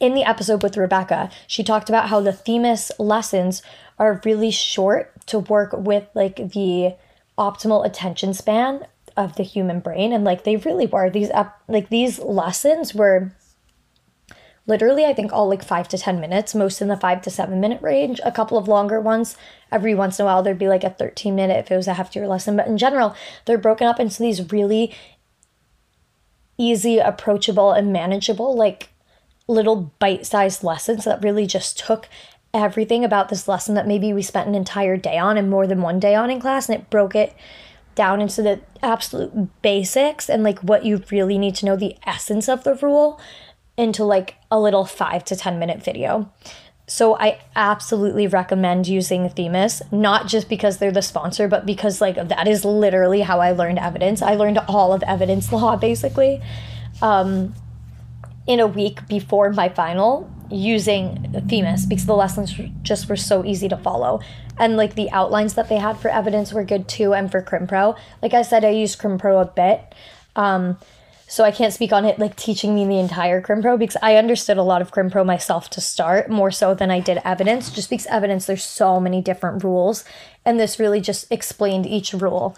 in 0.00 0.14
the 0.14 0.24
episode 0.24 0.62
with 0.62 0.76
Rebecca, 0.76 1.30
she 1.46 1.62
talked 1.62 1.88
about 1.88 2.08
how 2.08 2.20
the 2.20 2.32
Themis 2.32 2.90
lessons 2.98 3.62
are 3.98 4.20
really 4.24 4.50
short 4.50 5.26
to 5.26 5.38
work 5.38 5.72
with 5.72 6.08
like 6.14 6.36
the 6.36 6.94
optimal 7.38 7.84
attention 7.84 8.34
span 8.34 8.86
of 9.16 9.36
the 9.36 9.42
human 9.42 9.80
brain. 9.80 10.12
And 10.12 10.24
like 10.24 10.44
they 10.44 10.56
really 10.56 10.86
were. 10.86 11.10
These 11.10 11.30
up 11.30 11.60
like 11.68 11.88
these 11.88 12.18
lessons 12.18 12.94
were 12.94 13.32
literally 14.66 15.04
i 15.04 15.12
think 15.12 15.30
all 15.30 15.46
like 15.46 15.62
five 15.62 15.86
to 15.86 15.98
ten 15.98 16.18
minutes 16.18 16.54
most 16.54 16.80
in 16.80 16.88
the 16.88 16.96
five 16.96 17.20
to 17.22 17.30
seven 17.30 17.60
minute 17.60 17.82
range. 17.82 18.20
A 18.24 18.32
couple 18.32 18.56
of 18.56 18.68
longer 18.68 19.00
ones. 19.00 19.36
Every 19.70 19.94
once 19.94 20.18
in 20.18 20.24
a 20.24 20.26
while 20.26 20.42
there'd 20.42 20.58
be 20.58 20.68
like 20.68 20.84
a 20.84 20.90
13 20.90 21.34
minute 21.34 21.58
if 21.58 21.70
it 21.70 21.76
was 21.76 21.88
a 21.88 21.94
heftier 21.94 22.28
lesson. 22.28 22.56
But 22.56 22.66
in 22.66 22.78
general 22.78 23.14
they're 23.44 23.58
broken 23.58 23.86
up 23.86 24.00
into 24.00 24.22
these 24.22 24.50
really 24.52 24.94
easy 26.58 26.98
approachable 26.98 27.72
and 27.72 27.92
manageable 27.92 28.56
like 28.56 28.90
little 29.46 29.92
bite-sized 29.98 30.64
lessons 30.64 31.04
that 31.04 31.22
really 31.22 31.46
just 31.46 31.78
took 31.78 32.08
everything 32.54 33.04
about 33.04 33.28
this 33.28 33.48
lesson 33.48 33.74
that 33.74 33.86
maybe 33.86 34.12
we 34.12 34.22
spent 34.22 34.48
an 34.48 34.54
entire 34.54 34.96
day 34.96 35.18
on 35.18 35.36
and 35.36 35.50
more 35.50 35.66
than 35.66 35.82
one 35.82 35.98
day 35.98 36.14
on 36.14 36.30
in 36.30 36.40
class 36.40 36.68
and 36.68 36.78
it 36.78 36.88
broke 36.88 37.14
it 37.14 37.34
down 37.94 38.20
into 38.20 38.42
the 38.42 38.60
absolute 38.82 39.32
basics 39.62 40.28
and 40.28 40.42
like 40.42 40.58
what 40.60 40.84
you 40.84 41.02
really 41.10 41.38
need 41.38 41.54
to 41.54 41.66
know 41.66 41.76
the 41.76 41.96
essence 42.06 42.48
of 42.48 42.64
the 42.64 42.74
rule 42.76 43.20
into 43.76 44.04
like 44.04 44.36
a 44.50 44.58
little 44.60 44.84
five 44.84 45.24
to 45.24 45.36
10 45.36 45.58
minute 45.58 45.82
video. 45.82 46.30
So 46.86 47.16
I 47.16 47.40
absolutely 47.56 48.26
recommend 48.26 48.86
using 48.86 49.28
Themis, 49.30 49.80
not 49.90 50.26
just 50.26 50.48
because 50.48 50.78
they're 50.78 50.92
the 50.92 51.02
sponsor, 51.02 51.48
but 51.48 51.64
because 51.64 52.00
like 52.00 52.16
that 52.28 52.46
is 52.46 52.64
literally 52.64 53.22
how 53.22 53.40
I 53.40 53.52
learned 53.52 53.78
evidence. 53.78 54.20
I 54.20 54.34
learned 54.34 54.58
all 54.68 54.92
of 54.92 55.02
evidence 55.04 55.50
law 55.50 55.76
basically 55.90 56.42
um, 57.00 57.54
in 58.46 58.60
a 58.60 58.66
week 58.66 59.06
before 59.08 59.50
my 59.52 59.70
final 59.70 60.30
using 60.50 61.42
Themis 61.48 61.86
because 61.86 62.04
the 62.04 62.14
lessons 62.14 62.54
just 62.82 63.08
were 63.08 63.16
so 63.16 63.44
easy 63.44 63.68
to 63.68 63.78
follow. 63.78 64.20
And 64.58 64.76
like 64.76 64.94
the 64.94 65.10
outlines 65.10 65.54
that 65.54 65.70
they 65.70 65.78
had 65.78 65.98
for 65.98 66.08
evidence 66.08 66.52
were 66.52 66.64
good 66.64 66.86
too, 66.86 67.14
and 67.14 67.30
for 67.30 67.42
CrimPro. 67.42 67.98
Like 68.22 68.34
I 68.34 68.42
said, 68.42 68.64
I 68.64 68.70
used 68.70 69.00
CrimPro 69.00 69.42
a 69.42 69.46
bit. 69.46 69.94
Um, 70.36 70.78
so 71.26 71.44
I 71.44 71.50
can't 71.50 71.72
speak 71.72 71.92
on 71.92 72.04
it 72.04 72.18
like 72.18 72.36
teaching 72.36 72.74
me 72.74 72.86
the 72.86 72.98
entire 72.98 73.40
CrimPro 73.40 73.78
because 73.78 73.96
I 74.02 74.16
understood 74.16 74.58
a 74.58 74.62
lot 74.62 74.82
of 74.82 74.92
CrimPro 74.92 75.24
myself 75.24 75.70
to 75.70 75.80
start, 75.80 76.30
more 76.30 76.50
so 76.50 76.74
than 76.74 76.90
I 76.90 77.00
did 77.00 77.20
evidence. 77.24 77.70
Just 77.70 77.90
because 77.90 78.06
evidence, 78.06 78.46
there's 78.46 78.64
so 78.64 79.00
many 79.00 79.20
different 79.20 79.64
rules, 79.64 80.04
and 80.44 80.60
this 80.60 80.78
really 80.78 81.00
just 81.00 81.30
explained 81.30 81.86
each 81.86 82.12
rule 82.12 82.56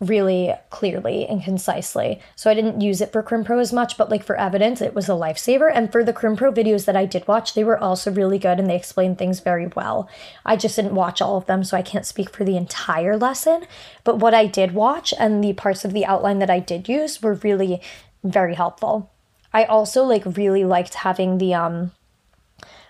really 0.00 0.54
clearly 0.70 1.26
and 1.26 1.42
concisely. 1.42 2.20
So 2.36 2.50
I 2.50 2.54
didn't 2.54 2.80
use 2.80 3.00
it 3.00 3.10
for 3.10 3.22
CrimPro 3.22 3.60
as 3.60 3.72
much, 3.72 3.96
but 3.96 4.10
like 4.10 4.22
for 4.22 4.36
evidence, 4.36 4.80
it 4.80 4.94
was 4.94 5.08
a 5.08 5.12
lifesaver. 5.12 5.70
And 5.72 5.90
for 5.90 6.04
the 6.04 6.12
CrimPro 6.12 6.54
videos 6.54 6.84
that 6.84 6.96
I 6.96 7.04
did 7.04 7.26
watch, 7.26 7.54
they 7.54 7.64
were 7.64 7.78
also 7.78 8.12
really 8.12 8.38
good 8.38 8.60
and 8.60 8.70
they 8.70 8.76
explained 8.76 9.18
things 9.18 9.40
very 9.40 9.66
well. 9.74 10.08
I 10.46 10.56
just 10.56 10.76
didn't 10.76 10.94
watch 10.94 11.20
all 11.20 11.36
of 11.36 11.46
them, 11.46 11.64
so 11.64 11.76
I 11.76 11.82
can't 11.82 12.06
speak 12.06 12.30
for 12.30 12.44
the 12.44 12.56
entire 12.56 13.16
lesson. 13.16 13.66
But 14.04 14.18
what 14.18 14.34
I 14.34 14.46
did 14.46 14.72
watch 14.72 15.12
and 15.18 15.42
the 15.42 15.52
parts 15.52 15.84
of 15.84 15.92
the 15.92 16.06
outline 16.06 16.38
that 16.38 16.50
I 16.50 16.60
did 16.60 16.88
use 16.88 17.20
were 17.20 17.34
really 17.34 17.80
very 18.24 18.54
helpful. 18.54 19.10
I 19.52 19.64
also 19.64 20.04
like 20.04 20.24
really 20.36 20.64
liked 20.64 20.94
having 20.94 21.38
the 21.38 21.54
um 21.54 21.92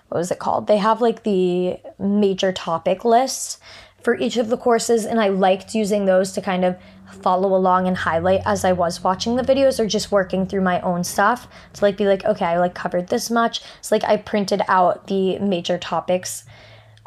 what 0.08 0.18
was 0.18 0.30
it 0.30 0.38
called? 0.38 0.66
They 0.66 0.78
have 0.78 1.02
like 1.02 1.22
the 1.22 1.78
major 1.98 2.50
topic 2.52 3.04
lists 3.04 3.58
for 4.02 4.16
each 4.16 4.36
of 4.36 4.48
the 4.48 4.56
courses 4.56 5.04
and 5.04 5.20
I 5.20 5.28
liked 5.28 5.74
using 5.74 6.06
those 6.06 6.32
to 6.32 6.40
kind 6.40 6.64
of 6.64 6.76
follow 7.20 7.54
along 7.54 7.88
and 7.88 7.96
highlight 7.96 8.40
as 8.46 8.64
I 8.64 8.72
was 8.72 9.02
watching 9.02 9.36
the 9.36 9.42
videos 9.42 9.78
or 9.78 9.86
just 9.86 10.12
working 10.12 10.46
through 10.46 10.60
my 10.62 10.80
own 10.80 11.04
stuff 11.04 11.48
to 11.74 11.84
like 11.84 11.96
be 11.96 12.06
like, 12.06 12.24
okay, 12.24 12.44
I 12.44 12.58
like 12.58 12.74
covered 12.74 13.08
this 13.08 13.30
much. 13.30 13.62
So 13.82 13.94
like 13.94 14.04
I 14.04 14.16
printed 14.16 14.62
out 14.68 15.08
the 15.08 15.38
major 15.38 15.78
topics 15.78 16.44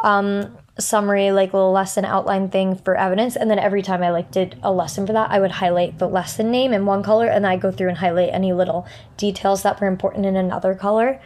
um 0.03 0.57
summary 0.81 1.31
like 1.31 1.53
little 1.53 1.71
lesson 1.71 2.05
outline 2.05 2.49
thing 2.49 2.75
for 2.75 2.95
evidence 2.97 3.35
and 3.35 3.49
then 3.49 3.59
every 3.59 3.81
time 3.81 4.03
I 4.03 4.09
like 4.11 4.31
did 4.31 4.57
a 4.63 4.71
lesson 4.71 5.07
for 5.07 5.13
that 5.13 5.31
I 5.31 5.39
would 5.39 5.51
highlight 5.51 5.99
the 5.99 6.07
lesson 6.07 6.51
name 6.51 6.73
in 6.73 6.85
one 6.85 7.03
color 7.03 7.27
and 7.27 7.45
I 7.47 7.57
go 7.57 7.71
through 7.71 7.89
and 7.89 7.97
highlight 7.97 8.33
any 8.33 8.53
little 8.53 8.85
details 9.17 9.63
that 9.63 9.79
were 9.79 9.87
important 9.87 10.25
in 10.25 10.35
another 10.35 10.75
color. 10.75 11.21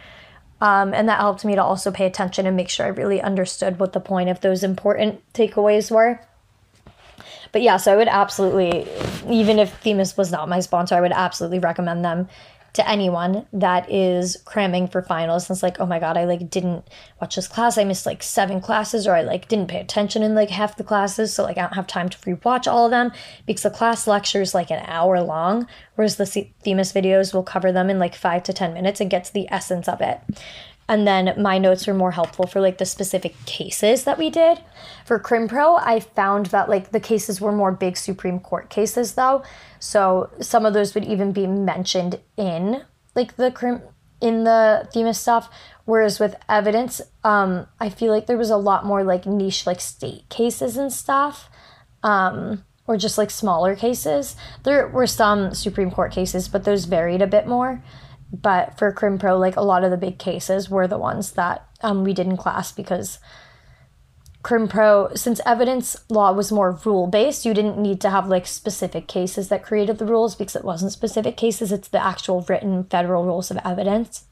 Um, 0.60 0.94
and 0.94 1.06
that 1.08 1.20
helped 1.20 1.44
me 1.44 1.54
to 1.54 1.62
also 1.62 1.90
pay 1.90 2.06
attention 2.06 2.46
and 2.46 2.56
make 2.56 2.70
sure 2.70 2.86
I 2.86 2.90
really 2.90 3.20
understood 3.20 3.78
what 3.78 3.92
the 3.92 4.00
point 4.00 4.30
of 4.30 4.40
those 4.40 4.62
important 4.62 5.20
takeaways 5.34 5.90
were 5.90 6.20
but 7.52 7.62
yeah, 7.62 7.78
so 7.78 7.90
I 7.92 7.96
would 7.96 8.08
absolutely, 8.08 8.86
even 9.30 9.58
if 9.58 9.72
Themis 9.78 10.16
was 10.16 10.30
not 10.30 10.46
my 10.48 10.60
sponsor, 10.60 10.94
I 10.94 11.00
would 11.00 11.12
absolutely 11.12 11.58
recommend 11.58 12.04
them 12.04 12.28
to 12.76 12.88
anyone 12.88 13.46
that 13.52 13.90
is 13.90 14.36
cramming 14.44 14.86
for 14.86 15.02
finals 15.02 15.48
and 15.48 15.56
it's 15.56 15.62
like 15.62 15.80
oh 15.80 15.86
my 15.86 15.98
god 15.98 16.16
i 16.16 16.24
like 16.24 16.48
didn't 16.50 16.86
watch 17.20 17.36
this 17.36 17.48
class. 17.48 17.78
I 17.78 17.84
missed 17.84 18.06
like 18.06 18.22
seven 18.22 18.60
classes 18.60 19.06
or 19.06 19.16
i 19.16 19.22
like 19.22 19.48
didn't 19.48 19.68
pay 19.68 19.80
attention 19.80 20.22
in 20.22 20.34
like 20.34 20.50
half 20.50 20.76
the 20.76 20.84
classes. 20.84 21.32
So 21.32 21.42
like 21.42 21.58
i 21.58 21.62
don't 21.62 21.74
have 21.74 21.86
time 21.86 22.08
to 22.08 22.18
rewatch 22.18 22.70
all 22.70 22.84
of 22.84 22.90
them 22.90 23.12
because 23.46 23.62
the 23.62 23.70
class 23.70 24.06
lecture 24.06 24.42
is 24.42 24.54
like 24.54 24.70
an 24.70 24.84
hour 24.86 25.20
long 25.22 25.66
whereas 25.94 26.16
the 26.16 26.26
themis 26.26 26.92
videos 26.92 27.32
will 27.32 27.42
cover 27.42 27.72
them 27.72 27.90
in 27.90 27.98
like 27.98 28.14
five 28.14 28.42
to 28.44 28.52
ten 28.52 28.74
minutes 28.74 29.00
and 29.00 29.10
get 29.10 29.24
to 29.24 29.32
the 29.32 29.50
essence 29.50 29.88
of 29.88 30.00
it 30.00 30.20
and 30.88 31.06
then 31.06 31.34
my 31.40 31.58
notes 31.58 31.86
were 31.86 31.94
more 31.94 32.12
helpful 32.12 32.46
for 32.46 32.60
like 32.60 32.78
the 32.78 32.86
specific 32.86 33.34
cases 33.44 34.04
that 34.04 34.18
we 34.18 34.30
did. 34.30 34.60
For 35.04 35.18
CrimPro, 35.18 35.80
I 35.82 36.00
found 36.00 36.46
that 36.46 36.68
like 36.68 36.92
the 36.92 37.00
cases 37.00 37.40
were 37.40 37.52
more 37.52 37.72
big 37.72 37.96
Supreme 37.96 38.38
Court 38.38 38.70
cases 38.70 39.14
though. 39.14 39.42
So 39.80 40.30
some 40.40 40.64
of 40.64 40.74
those 40.74 40.94
would 40.94 41.04
even 41.04 41.32
be 41.32 41.46
mentioned 41.46 42.20
in 42.36 42.84
like 43.14 43.36
the 43.36 43.50
crim 43.50 43.82
in 44.20 44.44
the 44.44 44.88
Themis 44.92 45.20
stuff. 45.20 45.50
Whereas 45.84 46.20
with 46.20 46.36
evidence, 46.48 47.00
um, 47.24 47.66
I 47.80 47.90
feel 47.90 48.12
like 48.12 48.26
there 48.26 48.38
was 48.38 48.50
a 48.50 48.56
lot 48.56 48.84
more 48.84 49.02
like 49.02 49.26
niche 49.26 49.66
like 49.66 49.80
state 49.80 50.28
cases 50.28 50.76
and 50.76 50.92
stuff. 50.92 51.50
Um, 52.02 52.64
or 52.86 52.96
just 52.96 53.18
like 53.18 53.30
smaller 53.30 53.74
cases. 53.74 54.36
There 54.62 54.86
were 54.86 55.08
some 55.08 55.54
Supreme 55.54 55.90
Court 55.90 56.12
cases, 56.12 56.46
but 56.46 56.62
those 56.62 56.84
varied 56.84 57.20
a 57.20 57.26
bit 57.26 57.48
more. 57.48 57.82
But 58.42 58.78
for 58.78 58.92
Crim 58.92 59.18
Pro, 59.18 59.38
like 59.38 59.56
a 59.56 59.62
lot 59.62 59.84
of 59.84 59.90
the 59.90 59.96
big 59.96 60.18
cases 60.18 60.68
were 60.68 60.86
the 60.86 60.98
ones 60.98 61.32
that 61.32 61.66
um, 61.80 62.04
we 62.04 62.12
did 62.12 62.26
in 62.26 62.36
class 62.36 62.72
because 62.72 63.18
Crim 64.42 64.68
Pro, 64.68 65.12
since 65.14 65.40
evidence 65.44 65.96
law 66.08 66.32
was 66.32 66.52
more 66.52 66.78
rule 66.84 67.06
based, 67.06 67.44
you 67.44 67.54
didn't 67.54 67.78
need 67.78 68.00
to 68.02 68.10
have 68.10 68.28
like 68.28 68.46
specific 68.46 69.08
cases 69.08 69.48
that 69.48 69.64
created 69.64 69.98
the 69.98 70.06
rules 70.06 70.34
because 70.34 70.54
it 70.54 70.64
wasn't 70.64 70.92
specific 70.92 71.36
cases, 71.36 71.72
it's 71.72 71.88
the 71.88 72.04
actual 72.04 72.44
written 72.48 72.84
federal 72.84 73.24
rules 73.24 73.50
of 73.50 73.58
evidence. 73.64 74.24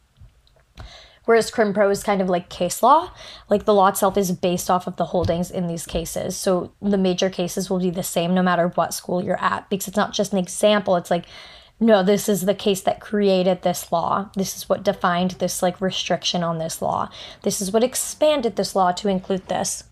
Whereas 1.24 1.50
Crim 1.50 1.72
Pro 1.72 1.90
is 1.90 2.02
kind 2.02 2.20
of 2.20 2.28
like 2.28 2.48
case 2.48 2.82
law. 2.82 3.10
Like 3.48 3.64
the 3.64 3.74
law 3.74 3.88
itself 3.88 4.16
is 4.16 4.30
based 4.30 4.70
off 4.70 4.86
of 4.86 4.96
the 4.96 5.06
holdings 5.06 5.50
in 5.50 5.66
these 5.66 5.86
cases. 5.86 6.36
So 6.36 6.72
the 6.82 6.98
major 6.98 7.30
cases 7.30 7.70
will 7.70 7.80
be 7.80 7.90
the 7.90 8.02
same 8.02 8.34
no 8.34 8.42
matter 8.42 8.68
what 8.68 8.92
school 8.92 9.24
you're 9.24 9.42
at 9.42 9.68
because 9.70 9.88
it's 9.88 9.96
not 9.96 10.12
just 10.12 10.32
an 10.32 10.38
example. 10.38 10.96
It's 10.96 11.10
like 11.10 11.24
no, 11.80 12.02
this 12.02 12.28
is 12.28 12.42
the 12.42 12.54
case 12.54 12.80
that 12.82 13.00
created 13.00 13.62
this 13.62 13.90
law. 13.90 14.30
This 14.36 14.56
is 14.56 14.68
what 14.68 14.84
defined 14.84 15.32
this 15.32 15.62
like 15.62 15.80
restriction 15.80 16.42
on 16.42 16.58
this 16.58 16.80
law. 16.80 17.10
This 17.42 17.60
is 17.60 17.72
what 17.72 17.84
expanded 17.84 18.56
this 18.56 18.76
law 18.76 18.92
to 18.92 19.08
include 19.08 19.48
this. 19.48 19.84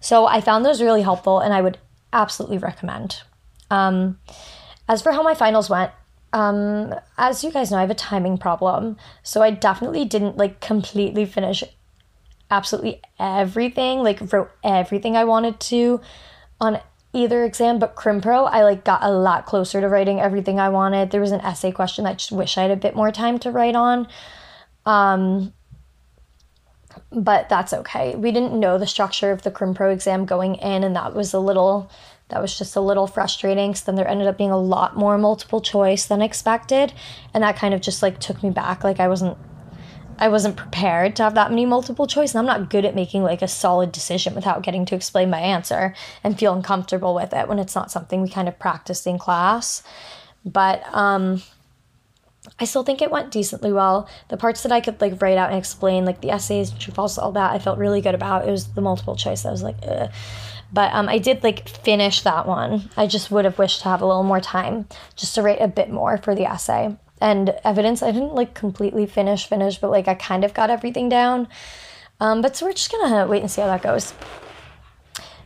So 0.00 0.26
I 0.26 0.40
found 0.40 0.64
those 0.64 0.82
really 0.82 1.02
helpful 1.02 1.40
and 1.40 1.54
I 1.54 1.62
would 1.62 1.78
absolutely 2.12 2.58
recommend. 2.58 3.22
Um, 3.70 4.18
as 4.88 5.02
for 5.02 5.12
how 5.12 5.22
my 5.22 5.34
finals 5.34 5.70
went, 5.70 5.92
um, 6.32 6.94
as 7.16 7.42
you 7.42 7.50
guys 7.50 7.70
know, 7.70 7.78
I 7.78 7.82
have 7.82 7.90
a 7.90 7.94
timing 7.94 8.36
problem. 8.36 8.96
So 9.22 9.42
I 9.42 9.50
definitely 9.50 10.04
didn't 10.04 10.36
like 10.36 10.60
completely 10.60 11.24
finish 11.24 11.62
absolutely 12.50 13.00
everything, 13.18 14.02
like 14.02 14.32
wrote 14.32 14.50
everything 14.62 15.16
I 15.16 15.24
wanted 15.24 15.58
to 15.60 16.00
on 16.60 16.80
either 17.16 17.44
exam, 17.44 17.78
but 17.78 17.96
CrimPro, 17.96 18.48
I 18.50 18.62
like 18.62 18.84
got 18.84 19.02
a 19.02 19.10
lot 19.10 19.46
closer 19.46 19.80
to 19.80 19.88
writing 19.88 20.20
everything 20.20 20.60
I 20.60 20.68
wanted. 20.68 21.10
There 21.10 21.20
was 21.20 21.32
an 21.32 21.40
essay 21.40 21.72
question 21.72 22.04
that 22.04 22.10
I 22.10 22.14
just 22.14 22.32
wish 22.32 22.58
I 22.58 22.62
had 22.62 22.70
a 22.70 22.76
bit 22.76 22.94
more 22.94 23.10
time 23.10 23.38
to 23.40 23.50
write 23.50 23.74
on. 23.74 24.06
Um, 24.84 25.52
but 27.10 27.48
that's 27.48 27.72
okay. 27.72 28.14
We 28.14 28.32
didn't 28.32 28.58
know 28.58 28.78
the 28.78 28.86
structure 28.86 29.32
of 29.32 29.42
the 29.42 29.50
Crim 29.50 29.74
Pro 29.74 29.90
exam 29.90 30.24
going 30.26 30.56
in, 30.56 30.84
and 30.84 30.94
that 30.96 31.14
was 31.14 31.34
a 31.34 31.40
little 31.40 31.90
that 32.28 32.42
was 32.42 32.58
just 32.58 32.74
a 32.74 32.80
little 32.80 33.06
frustrating. 33.06 33.74
So 33.74 33.86
then 33.86 33.94
there 33.94 34.08
ended 34.08 34.26
up 34.26 34.36
being 34.36 34.50
a 34.50 34.58
lot 34.58 34.96
more 34.96 35.16
multiple 35.16 35.60
choice 35.60 36.06
than 36.06 36.20
expected, 36.20 36.92
and 37.32 37.42
that 37.42 37.56
kind 37.56 37.74
of 37.74 37.80
just 37.80 38.02
like 38.02 38.18
took 38.18 38.42
me 38.42 38.50
back. 38.50 38.84
Like 38.84 39.00
I 39.00 39.08
wasn't 39.08 39.38
I 40.18 40.28
wasn't 40.28 40.56
prepared 40.56 41.16
to 41.16 41.22
have 41.22 41.34
that 41.34 41.50
many 41.50 41.66
multiple 41.66 42.06
choice, 42.06 42.34
and 42.34 42.38
I'm 42.38 42.46
not 42.46 42.70
good 42.70 42.84
at 42.84 42.94
making 42.94 43.22
like 43.22 43.42
a 43.42 43.48
solid 43.48 43.92
decision 43.92 44.34
without 44.34 44.62
getting 44.62 44.84
to 44.86 44.94
explain 44.94 45.30
my 45.30 45.40
answer 45.40 45.94
and 46.24 46.38
feel 46.38 46.54
uncomfortable 46.54 47.14
with 47.14 47.32
it 47.32 47.48
when 47.48 47.58
it's 47.58 47.74
not 47.74 47.90
something 47.90 48.22
we 48.22 48.28
kind 48.28 48.48
of 48.48 48.58
practiced 48.58 49.06
in 49.06 49.18
class. 49.18 49.82
But 50.44 50.82
um 50.92 51.42
I 52.58 52.64
still 52.64 52.84
think 52.84 53.02
it 53.02 53.10
went 53.10 53.32
decently 53.32 53.72
well. 53.72 54.08
The 54.28 54.36
parts 54.36 54.62
that 54.62 54.72
I 54.72 54.80
could 54.80 55.00
like 55.00 55.20
write 55.20 55.36
out 55.36 55.50
and 55.50 55.58
explain, 55.58 56.04
like 56.04 56.20
the 56.20 56.30
essays, 56.30 56.70
true 56.70 56.94
false, 56.94 57.18
all 57.18 57.32
that, 57.32 57.52
I 57.52 57.58
felt 57.58 57.78
really 57.78 58.00
good 58.00 58.14
about. 58.14 58.46
It 58.46 58.50
was 58.50 58.68
the 58.68 58.80
multiple 58.80 59.16
choice 59.16 59.44
I 59.44 59.50
was 59.50 59.62
like, 59.62 59.76
Ugh. 59.86 60.10
but 60.72 60.92
um, 60.94 61.08
I 61.08 61.18
did 61.18 61.42
like 61.42 61.68
finish 61.68 62.22
that 62.22 62.46
one. 62.46 62.88
I 62.96 63.06
just 63.08 63.30
would 63.30 63.44
have 63.44 63.58
wished 63.58 63.80
to 63.82 63.88
have 63.88 64.00
a 64.00 64.06
little 64.06 64.22
more 64.22 64.40
time 64.40 64.86
just 65.16 65.34
to 65.34 65.42
write 65.42 65.60
a 65.60 65.68
bit 65.68 65.90
more 65.90 66.18
for 66.18 66.34
the 66.34 66.44
essay 66.44 66.96
and 67.20 67.54
evidence. 67.64 68.02
I 68.02 68.10
didn't 68.10 68.34
like 68.34 68.54
completely 68.54 69.06
finish 69.06 69.46
finish, 69.46 69.78
but 69.78 69.90
like 69.90 70.08
I 70.08 70.14
kind 70.14 70.44
of 70.44 70.54
got 70.54 70.70
everything 70.70 71.08
down. 71.08 71.48
Um, 72.20 72.42
but 72.42 72.56
so 72.56 72.66
we're 72.66 72.72
just 72.72 72.90
gonna 72.90 73.26
wait 73.26 73.42
and 73.42 73.50
see 73.50 73.60
how 73.60 73.66
that 73.68 73.82
goes. 73.82 74.14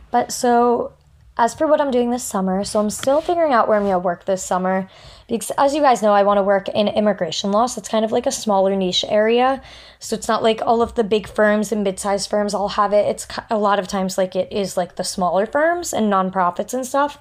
But 0.09 0.31
so 0.31 0.93
as 1.37 1.53
for 1.53 1.67
what 1.67 1.81
I'm 1.81 1.91
doing 1.91 2.11
this 2.11 2.23
summer, 2.23 2.63
so 2.63 2.79
I'm 2.79 2.89
still 2.89 3.21
figuring 3.21 3.53
out 3.53 3.67
where 3.67 3.77
I'm 3.77 3.83
gonna 3.83 3.99
work 3.99 4.25
this 4.25 4.43
summer 4.43 4.89
because 5.31 5.51
as 5.57 5.73
you 5.73 5.81
guys 5.81 6.01
know, 6.01 6.11
I 6.11 6.23
want 6.23 6.39
to 6.39 6.43
work 6.43 6.67
in 6.67 6.89
immigration 6.89 7.53
law. 7.53 7.65
So 7.65 7.79
it's 7.79 7.87
kind 7.87 8.03
of 8.03 8.11
like 8.11 8.25
a 8.25 8.31
smaller 8.31 8.75
niche 8.75 9.05
area. 9.07 9.61
So 9.97 10.13
it's 10.13 10.27
not 10.27 10.43
like 10.43 10.61
all 10.61 10.81
of 10.81 10.95
the 10.95 11.05
big 11.05 11.25
firms 11.25 11.71
and 11.71 11.85
mid-sized 11.85 12.29
firms 12.29 12.53
all 12.53 12.67
have 12.69 12.91
it. 12.91 13.05
It's 13.05 13.27
a 13.49 13.57
lot 13.57 13.79
of 13.79 13.87
times 13.87 14.17
like 14.17 14.35
it 14.35 14.51
is 14.51 14.75
like 14.75 14.97
the 14.97 15.05
smaller 15.05 15.45
firms 15.45 15.93
and 15.93 16.11
nonprofits 16.11 16.73
and 16.73 16.85
stuff. 16.85 17.17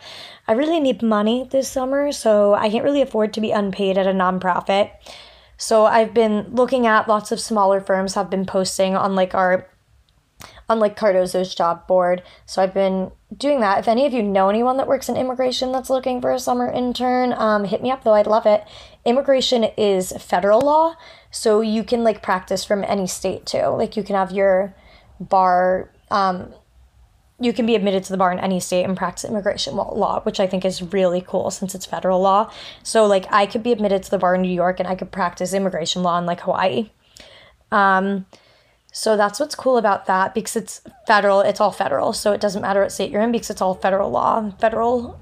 I 0.49 0.55
really 0.55 0.81
need 0.81 1.03
money 1.03 1.47
this 1.49 1.69
summer, 1.69 2.11
so 2.11 2.55
I 2.55 2.69
can't 2.69 2.83
really 2.83 3.03
afford 3.03 3.33
to 3.35 3.41
be 3.41 3.53
unpaid 3.53 3.97
at 3.97 4.09
a 4.09 4.13
nonprofit. 4.13 4.91
So 5.57 5.87
I've 5.87 6.13
been 6.13 6.49
looking 6.53 6.89
at 6.89 7.07
lots 7.07 7.31
of 7.31 7.39
smaller 7.39 7.81
firms 7.81 8.15
have 8.15 8.29
been 8.29 8.45
posting 8.45 8.97
on 8.97 9.15
like 9.15 9.37
our 9.37 9.69
on 10.69 10.81
like 10.81 10.99
Cardozo's 10.99 11.55
job 11.55 11.87
board. 11.87 12.23
So 12.47 12.61
I've 12.61 12.75
been 12.75 13.13
doing 13.37 13.61
that. 13.61 13.79
If 13.79 13.89
any 13.89 14.07
of 14.07 14.13
you 14.13 14.23
know 14.23 14.49
anyone 14.49 14.77
that 14.79 14.89
works 14.89 15.09
in 15.09 15.17
immigration 15.17 15.73
that's 15.73 15.91
looking 15.91 16.21
for 16.21 16.33
a 16.33 16.39
summer 16.39 16.71
intern, 16.71 17.33
um, 17.33 17.65
hit 17.65 17.83
me 17.83 17.91
up 17.91 18.05
though. 18.05 18.15
I'd 18.15 18.27
love 18.27 18.47
it. 18.47 18.65
Immigration 19.05 19.65
is 19.77 20.13
federal 20.19 20.61
law, 20.61 20.97
so 21.31 21.61
you 21.61 21.85
can 21.85 22.03
like 22.03 22.23
practice 22.23 22.65
from 22.65 22.85
any 22.85 23.07
state 23.07 23.47
too. 23.47 23.67
Like 23.67 23.97
you 23.97 24.03
can 24.03 24.17
have 24.17 24.33
your 24.33 24.75
bar. 25.21 25.91
Um, 26.11 26.53
you 27.43 27.55
can 27.55 27.65
be 27.65 27.75
admitted 27.75 28.05
to 28.05 28.13
the 28.13 28.19
bar 28.19 28.33
in 28.33 28.39
any 28.39 28.61
state 28.61 28.85
and 28.85 28.97
practice 28.97 29.25
immigration 29.25 29.75
law, 29.75 30.21
which 30.25 30.41
I 30.41 30.47
think 30.47 30.65
is 30.65 30.83
really 30.83 31.25
cool 31.27 31.51
since 31.51 31.75
it's 31.75 31.87
federal 31.87 32.21
law. 32.21 32.53
So 32.83 33.07
like 33.07 33.33
I 33.33 33.47
could 33.47 33.63
be 33.63 33.73
admitted 33.73 34.03
to 34.03 34.11
the 34.11 34.19
bar 34.19 34.35
in 34.35 34.43
New 34.43 34.53
York 34.53 34.79
and 34.79 34.87
I 34.87 34.95
could 34.95 35.11
practice 35.11 35.55
immigration 35.55 36.03
law 36.03 36.19
in 36.19 36.27
like 36.27 36.41
Hawaii. 36.41 36.91
Um, 37.73 38.27
so 38.93 39.17
that's 39.17 39.39
what's 39.39 39.55
cool 39.55 39.79
about 39.79 40.07
that 40.07 40.35
because 40.35 40.57
it's 40.57 40.83
federal, 41.07 41.41
it's 41.41 41.61
all 41.61 41.71
federal. 41.71 42.13
So 42.13 42.33
it 42.33 42.41
doesn't 42.41 42.63
matter 42.63 42.83
what 42.83 42.93
state 42.93 43.11
you're 43.11 43.23
in 43.23 43.33
because 43.33 43.51
it's 43.51 43.63
all 43.63 43.75
federal 43.75 44.11
law, 44.11 44.51
federal 44.59 45.19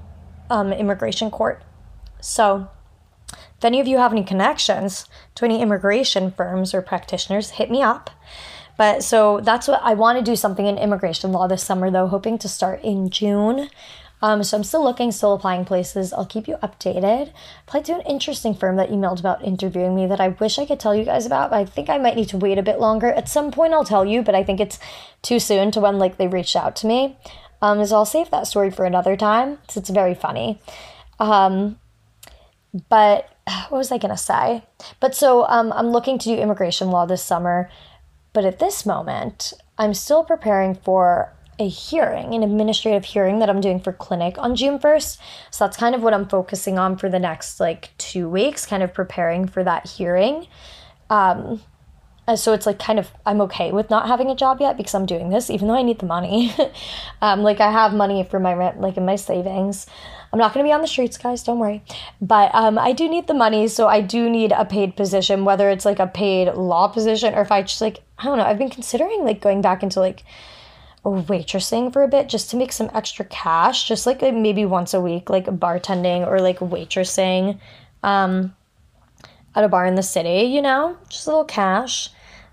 um, 0.51 0.73
immigration 0.73 1.31
court. 1.31 1.63
So 2.21 2.69
if 3.33 3.65
any 3.65 3.81
of 3.81 3.87
you 3.87 3.99
have 3.99 4.13
any 4.13 4.25
connections 4.25 5.07
to 5.35 5.45
any 5.45 5.61
immigration 5.61 6.31
firms 6.31 6.73
or 6.73 6.81
practitioners, 6.81 7.51
hit 7.51 7.71
me 7.71 7.83
up. 7.83 8.11
But 8.79 9.03
so 9.03 9.41
that's 9.41 9.67
what 9.67 9.81
I 9.83 9.95
want 9.95 10.19
to 10.19 10.25
do 10.25 10.37
something 10.37 10.65
in 10.65 10.79
immigration 10.79 11.33
law 11.33 11.49
this 11.49 11.65
summer, 11.65 11.91
though, 11.91 12.07
hoping 12.07 12.39
to 12.39 12.49
start 12.49 12.83
in 12.83 13.11
June. 13.11 13.69
Um, 14.21 14.43
so 14.43 14.57
I'm 14.57 14.65
still 14.65 14.83
looking, 14.83 15.13
still 15.13 15.35
applying 15.35 15.65
places. 15.65 16.13
I'll 16.13 16.27
keep 16.27 16.49
you 16.49 16.57
updated. 16.57 17.33
Applied 17.67 17.85
to 17.87 17.95
an 17.95 18.01
interesting 18.03 18.55
firm 18.55 18.77
that 18.77 18.91
emailed 18.91 19.21
about 19.21 19.45
interviewing 19.45 19.95
me 19.95 20.07
that 20.07 20.21
I 20.21 20.29
wish 20.29 20.59
I 20.59 20.67
could 20.67 20.81
tell 20.81 20.95
you 20.95 21.05
guys 21.05 21.27
about, 21.27 21.51
but 21.51 21.57
I 21.57 21.65
think 21.65 21.89
I 21.89 21.99
might 21.99 22.17
need 22.17 22.29
to 22.31 22.37
wait 22.37 22.59
a 22.59 22.63
bit 22.63 22.81
longer. 22.81 23.13
At 23.13 23.29
some 23.29 23.51
point 23.51 23.73
I'll 23.73 23.85
tell 23.85 24.05
you, 24.05 24.23
but 24.23 24.35
I 24.35 24.43
think 24.43 24.61
it's 24.61 24.79
too 25.23 25.39
soon 25.39 25.71
to 25.73 25.81
when 25.81 25.99
like 25.99 26.17
they 26.17 26.29
reached 26.29 26.57
out 26.57 26.75
to 26.77 26.87
me. 26.87 27.17
Um, 27.61 27.85
so 27.85 27.97
I'll 27.97 28.05
save 28.05 28.31
that 28.31 28.47
story 28.47 28.71
for 28.71 28.85
another 28.85 29.17
time 29.17 29.59
it's 29.75 29.91
very 29.91 30.15
funny. 30.15 30.61
Um, 31.19 31.79
but 32.89 33.29
what 33.69 33.79
was 33.79 33.93
I 33.93 33.99
gonna 33.99 34.17
say? 34.17 34.65
But 35.01 35.15
so 35.15 35.47
um, 35.49 35.73
I'm 35.73 35.89
looking 35.89 36.19
to 36.19 36.25
do 36.29 36.37
immigration 36.37 36.91
law 36.91 37.07
this 37.07 37.23
summer, 37.23 37.71
but 38.33 38.45
at 38.45 38.59
this 38.59 38.85
moment 38.85 39.53
I'm 39.79 39.95
still 39.95 40.25
preparing 40.25 40.75
for 40.75 41.33
a 41.59 41.69
hearing, 41.69 42.35
an 42.35 42.43
administrative 42.43 43.05
hearing 43.05 43.41
that 43.41 43.51
I'm 43.51 43.61
doing 43.61 43.81
for 43.81 43.93
clinic 43.93 44.39
on 44.39 44.55
June 44.55 44.79
1st. 44.79 45.19
So 45.51 45.65
that's 45.65 45.77
kind 45.77 45.95
of 45.95 46.03
what 46.03 46.15
I'm 46.15 46.29
focusing 46.29 46.79
on 46.79 46.97
for 46.97 47.09
the 47.09 47.19
next 47.19 47.59
like 47.59 47.91
two 47.99 48.29
weeks, 48.29 48.65
kind 48.65 48.83
of 48.83 48.95
preparing 48.95 49.47
for 49.47 49.65
that 49.65 49.89
hearing. 49.89 50.47
Um, 51.11 51.61
so 52.37 52.53
it's 52.53 52.67
like 52.67 52.79
kind 52.79 52.99
of 52.99 53.11
I'm 53.25 53.41
okay 53.43 53.73
with 53.73 53.89
not 53.89 54.07
having 54.07 54.31
a 54.31 54.37
job 54.37 54.61
yet 54.61 54.77
because 54.77 54.95
I'm 54.95 55.07
doing 55.07 55.31
this, 55.31 55.49
even 55.51 55.69
though 55.69 55.75
I 55.75 55.83
need 55.83 55.99
the 55.99 56.07
money. 56.07 56.55
um, 57.23 57.43
like 57.43 57.61
I 57.61 57.71
have 57.73 57.95
money 57.95 58.23
for 58.25 58.39
my 58.39 58.53
rent, 58.53 58.81
like 58.81 58.97
in 58.97 59.05
my 59.05 59.17
savings. 59.17 59.87
I'm 60.31 60.39
not 60.39 60.53
going 60.53 60.65
to 60.65 60.69
be 60.69 60.73
on 60.75 60.83
the 60.83 60.87
streets, 60.87 61.17
guys. 61.17 61.43
Don't 61.43 61.59
worry. 61.59 61.83
But 62.21 62.55
um, 62.55 62.79
I 62.79 62.93
do 62.93 63.09
need 63.09 63.29
the 63.29 63.35
money, 63.35 63.67
so 63.67 63.89
I 63.89 64.03
do 64.03 64.29
need 64.29 64.53
a 64.53 64.67
paid 64.67 64.95
position, 64.95 65.47
whether 65.47 65.71
it's 65.71 65.87
like 65.87 65.99
a 65.99 66.07
paid 66.07 66.53
law 66.53 66.89
position 66.89 67.35
or 67.35 67.41
if 67.41 67.51
I 67.51 67.63
just 67.63 67.81
like 67.81 68.03
I 68.19 68.25
don't 68.25 68.37
know. 68.37 68.45
I've 68.45 68.59
been 68.59 68.71
considering 68.71 69.25
like 69.25 69.41
going 69.41 69.63
back 69.63 69.83
into 69.83 70.01
like 70.01 70.25
waitressing 71.11 71.93
for 71.93 72.03
a 72.03 72.09
bit 72.09 72.29
just 72.29 72.51
to 72.51 72.57
make 72.57 72.73
some 72.73 72.91
extra 72.95 73.25
cash, 73.25 73.87
just 73.89 74.07
like 74.07 74.21
maybe 74.21 74.65
once 74.65 74.95
a 74.95 75.01
week, 75.01 75.31
like 75.31 75.47
bartending 75.47 76.27
or 76.27 76.41
like 76.41 76.59
waitressing 76.59 77.59
um, 78.03 78.55
at 79.55 79.65
a 79.65 79.69
bar 79.69 79.87
in 79.87 79.95
the 79.95 80.03
city, 80.03 80.47
you 80.47 80.63
know, 80.63 80.97
just 81.09 81.27
a 81.27 81.31
little 81.31 81.45
cash. 81.45 82.11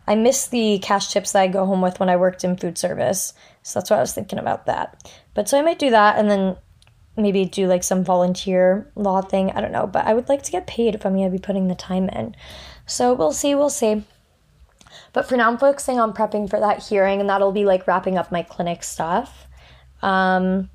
I 0.07 0.15
miss 0.15 0.47
the 0.47 0.79
cash 0.79 1.11
tips 1.11 1.31
that 1.31 1.41
I 1.41 1.47
go 1.47 1.65
home 1.65 1.81
with 1.81 1.99
when 1.99 2.09
I 2.09 2.15
worked 2.15 2.43
in 2.43 2.57
food 2.57 2.77
service. 2.77 3.33
So 3.63 3.79
that's 3.79 3.89
why 3.89 3.97
I 3.97 4.01
was 4.01 4.13
thinking 4.13 4.39
about 4.39 4.67
that. 4.67 5.11
But 5.33 5.49
so 5.49 5.57
I 5.57 5.61
might 5.61 5.79
do 5.79 5.89
that 5.89 6.17
and 6.17 6.29
then 6.29 6.57
maybe 7.17 7.45
do 7.45 7.67
like 7.67 7.83
some 7.83 8.03
volunteer 8.03 8.91
law 8.95 9.21
thing. 9.21 9.51
I 9.51 9.61
don't 9.61 9.71
know. 9.71 9.87
But 9.87 10.05
I 10.05 10.13
would 10.13 10.29
like 10.29 10.43
to 10.43 10.51
get 10.51 10.67
paid 10.67 10.95
if 10.95 11.05
I'm 11.05 11.15
going 11.15 11.31
to 11.31 11.37
be 11.37 11.41
putting 11.41 11.67
the 11.67 11.75
time 11.75 12.09
in. 12.09 12.35
So 12.85 13.13
we'll 13.13 13.31
see. 13.31 13.55
We'll 13.55 13.69
see. 13.69 14.03
But 15.15 15.29
for 15.29 15.37
now, 15.37 15.49
I'm 15.49 15.57
focusing 15.57 15.97
on 15.97 16.11
prepping 16.11 16.49
for 16.49 16.59
that 16.59 16.83
hearing, 16.83 17.21
and 17.21 17.29
that'll 17.29 17.53
be 17.53 17.63
like 17.63 17.87
wrapping 17.87 18.17
up 18.17 18.33
my 18.33 18.43
clinic 18.43 18.83
stuff. 18.83 19.47
Um, 20.01 20.69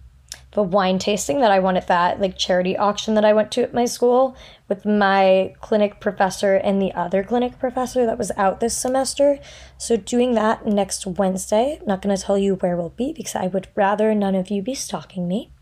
the 0.53 0.63
wine 0.63 0.99
tasting 0.99 1.43
that 1.43 1.51
I 1.51 1.59
won 1.59 1.77
at 1.77 1.89
that 1.89 2.21
like 2.21 2.39
charity 2.39 2.75
auction 2.75 3.15
that 3.15 3.25
I 3.25 3.35
went 3.35 3.53
to 3.53 3.63
at 3.63 3.75
my 3.75 3.85
school 3.85 4.35
with 4.67 4.87
my 4.87 5.55
clinic 5.61 6.01
professor 6.01 6.55
and 6.55 6.81
the 6.81 6.93
other 6.95 7.23
clinic 7.23 7.59
professor 7.59 8.07
that 8.07 8.17
was 8.17 8.33
out 8.39 8.61
this 8.61 8.75
semester. 8.75 9.39
So 9.77 9.97
doing 9.97 10.35
that 10.37 10.67
next 10.67 11.07
Wednesday. 11.07 11.77
I'm 11.79 11.87
not 11.87 12.01
gonna 12.01 12.17
tell 12.17 12.39
you 12.39 12.55
where 12.55 12.79
we'll 12.79 12.89
be 12.89 13.13
because 13.13 13.37
I 13.37 13.47
would 13.47 13.69
rather 13.77 14.15
none 14.15 14.35
of 14.35 14.51
you 14.51 14.63
be 14.63 14.75
stalking 14.75 15.29
me. 15.29 15.53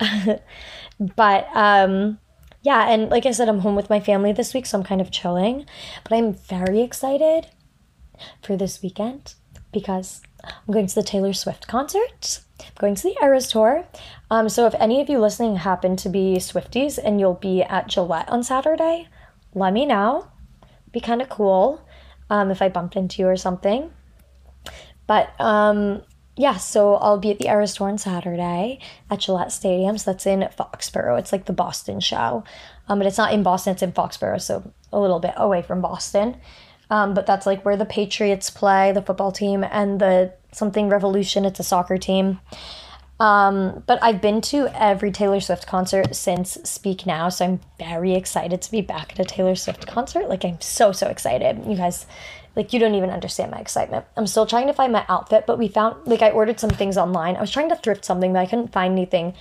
but 0.98 1.46
um 1.54 2.18
yeah, 2.62 2.88
and 2.88 3.08
like 3.08 3.24
I 3.24 3.30
said, 3.30 3.48
I'm 3.48 3.60
home 3.60 3.76
with 3.76 3.88
my 3.88 4.00
family 4.00 4.32
this 4.32 4.52
week, 4.52 4.66
so 4.66 4.76
I'm 4.76 4.84
kind 4.84 5.00
of 5.00 5.12
chilling. 5.12 5.64
But 6.02 6.14
I'm 6.14 6.34
very 6.34 6.82
excited 6.82 7.46
for 8.42 8.56
this 8.56 8.82
weekend 8.82 9.34
because 9.72 10.22
I'm 10.44 10.72
going 10.72 10.86
to 10.86 10.94
the 10.94 11.02
Taylor 11.02 11.32
Swift 11.32 11.66
concert. 11.66 12.40
I'm 12.60 12.66
going 12.78 12.94
to 12.94 13.02
the 13.02 13.16
Eras 13.22 13.50
tour. 13.50 13.86
Um, 14.30 14.48
so 14.48 14.66
if 14.66 14.74
any 14.76 15.00
of 15.00 15.08
you 15.08 15.18
listening 15.18 15.56
happen 15.56 15.96
to 15.96 16.08
be 16.08 16.36
Swifties 16.36 16.98
and 17.02 17.20
you'll 17.20 17.34
be 17.34 17.62
at 17.62 17.88
Gillette 17.88 18.28
on 18.28 18.42
Saturday, 18.42 19.08
let 19.54 19.72
me 19.72 19.86
know. 19.86 20.28
Be 20.92 21.00
kind 21.00 21.20
of 21.20 21.28
cool 21.28 21.86
um, 22.30 22.50
if 22.50 22.62
I 22.62 22.68
bumped 22.68 22.96
into 22.96 23.22
you 23.22 23.28
or 23.28 23.36
something. 23.36 23.90
But 25.06 25.38
um, 25.40 26.02
yeah, 26.36 26.56
so 26.56 26.96
I'll 26.96 27.18
be 27.18 27.30
at 27.30 27.38
the 27.38 27.48
Eras 27.48 27.74
tour 27.74 27.88
on 27.88 27.98
Saturday 27.98 28.78
at 29.10 29.20
Gillette 29.20 29.52
Stadium. 29.52 29.98
So 29.98 30.12
that's 30.12 30.26
in 30.26 30.40
Foxborough. 30.40 31.18
It's 31.18 31.32
like 31.32 31.46
the 31.46 31.52
Boston 31.52 32.00
show. 32.00 32.44
Um, 32.88 32.98
but 32.98 33.06
it's 33.06 33.18
not 33.18 33.32
in 33.32 33.42
Boston, 33.42 33.72
it's 33.72 33.82
in 33.82 33.92
Foxborough, 33.92 34.40
so 34.40 34.72
a 34.92 35.00
little 35.00 35.18
bit 35.18 35.34
away 35.36 35.62
from 35.62 35.80
Boston. 35.80 36.36
Um, 36.90 37.14
but 37.14 37.26
that's 37.26 37.46
like 37.46 37.64
where 37.64 37.76
the 37.76 37.84
Patriots 37.84 38.50
play, 38.50 38.92
the 38.92 39.02
football 39.02 39.32
team, 39.32 39.64
and 39.64 40.00
the 40.00 40.32
something 40.52 40.88
Revolution. 40.88 41.44
It's 41.44 41.60
a 41.60 41.64
soccer 41.64 41.98
team. 41.98 42.40
Um, 43.18 43.82
but 43.86 43.98
I've 44.02 44.20
been 44.20 44.42
to 44.42 44.68
every 44.78 45.10
Taylor 45.10 45.40
Swift 45.40 45.66
concert 45.66 46.14
since 46.14 46.58
Speak 46.64 47.06
Now, 47.06 47.30
so 47.30 47.46
I'm 47.46 47.60
very 47.78 48.14
excited 48.14 48.60
to 48.60 48.70
be 48.70 48.82
back 48.82 49.12
at 49.12 49.18
a 49.18 49.24
Taylor 49.24 49.54
Swift 49.54 49.86
concert. 49.86 50.28
Like 50.28 50.44
I'm 50.44 50.60
so 50.60 50.92
so 50.92 51.08
excited. 51.08 51.64
You 51.66 51.76
guys, 51.76 52.06
like 52.56 52.72
you 52.72 52.78
don't 52.78 52.94
even 52.94 53.10
understand 53.10 53.50
my 53.50 53.58
excitement. 53.58 54.04
I'm 54.16 54.26
still 54.26 54.46
trying 54.46 54.66
to 54.66 54.74
find 54.74 54.92
my 54.92 55.06
outfit, 55.08 55.44
but 55.46 55.58
we 55.58 55.68
found 55.68 56.06
like 56.06 56.20
I 56.20 56.30
ordered 56.30 56.60
some 56.60 56.70
things 56.70 56.98
online. 56.98 57.36
I 57.36 57.40
was 57.40 57.50
trying 57.50 57.70
to 57.70 57.76
thrift 57.76 58.04
something, 58.04 58.34
but 58.34 58.40
I 58.40 58.46
couldn't 58.46 58.72
find 58.72 58.92
anything 58.92 59.32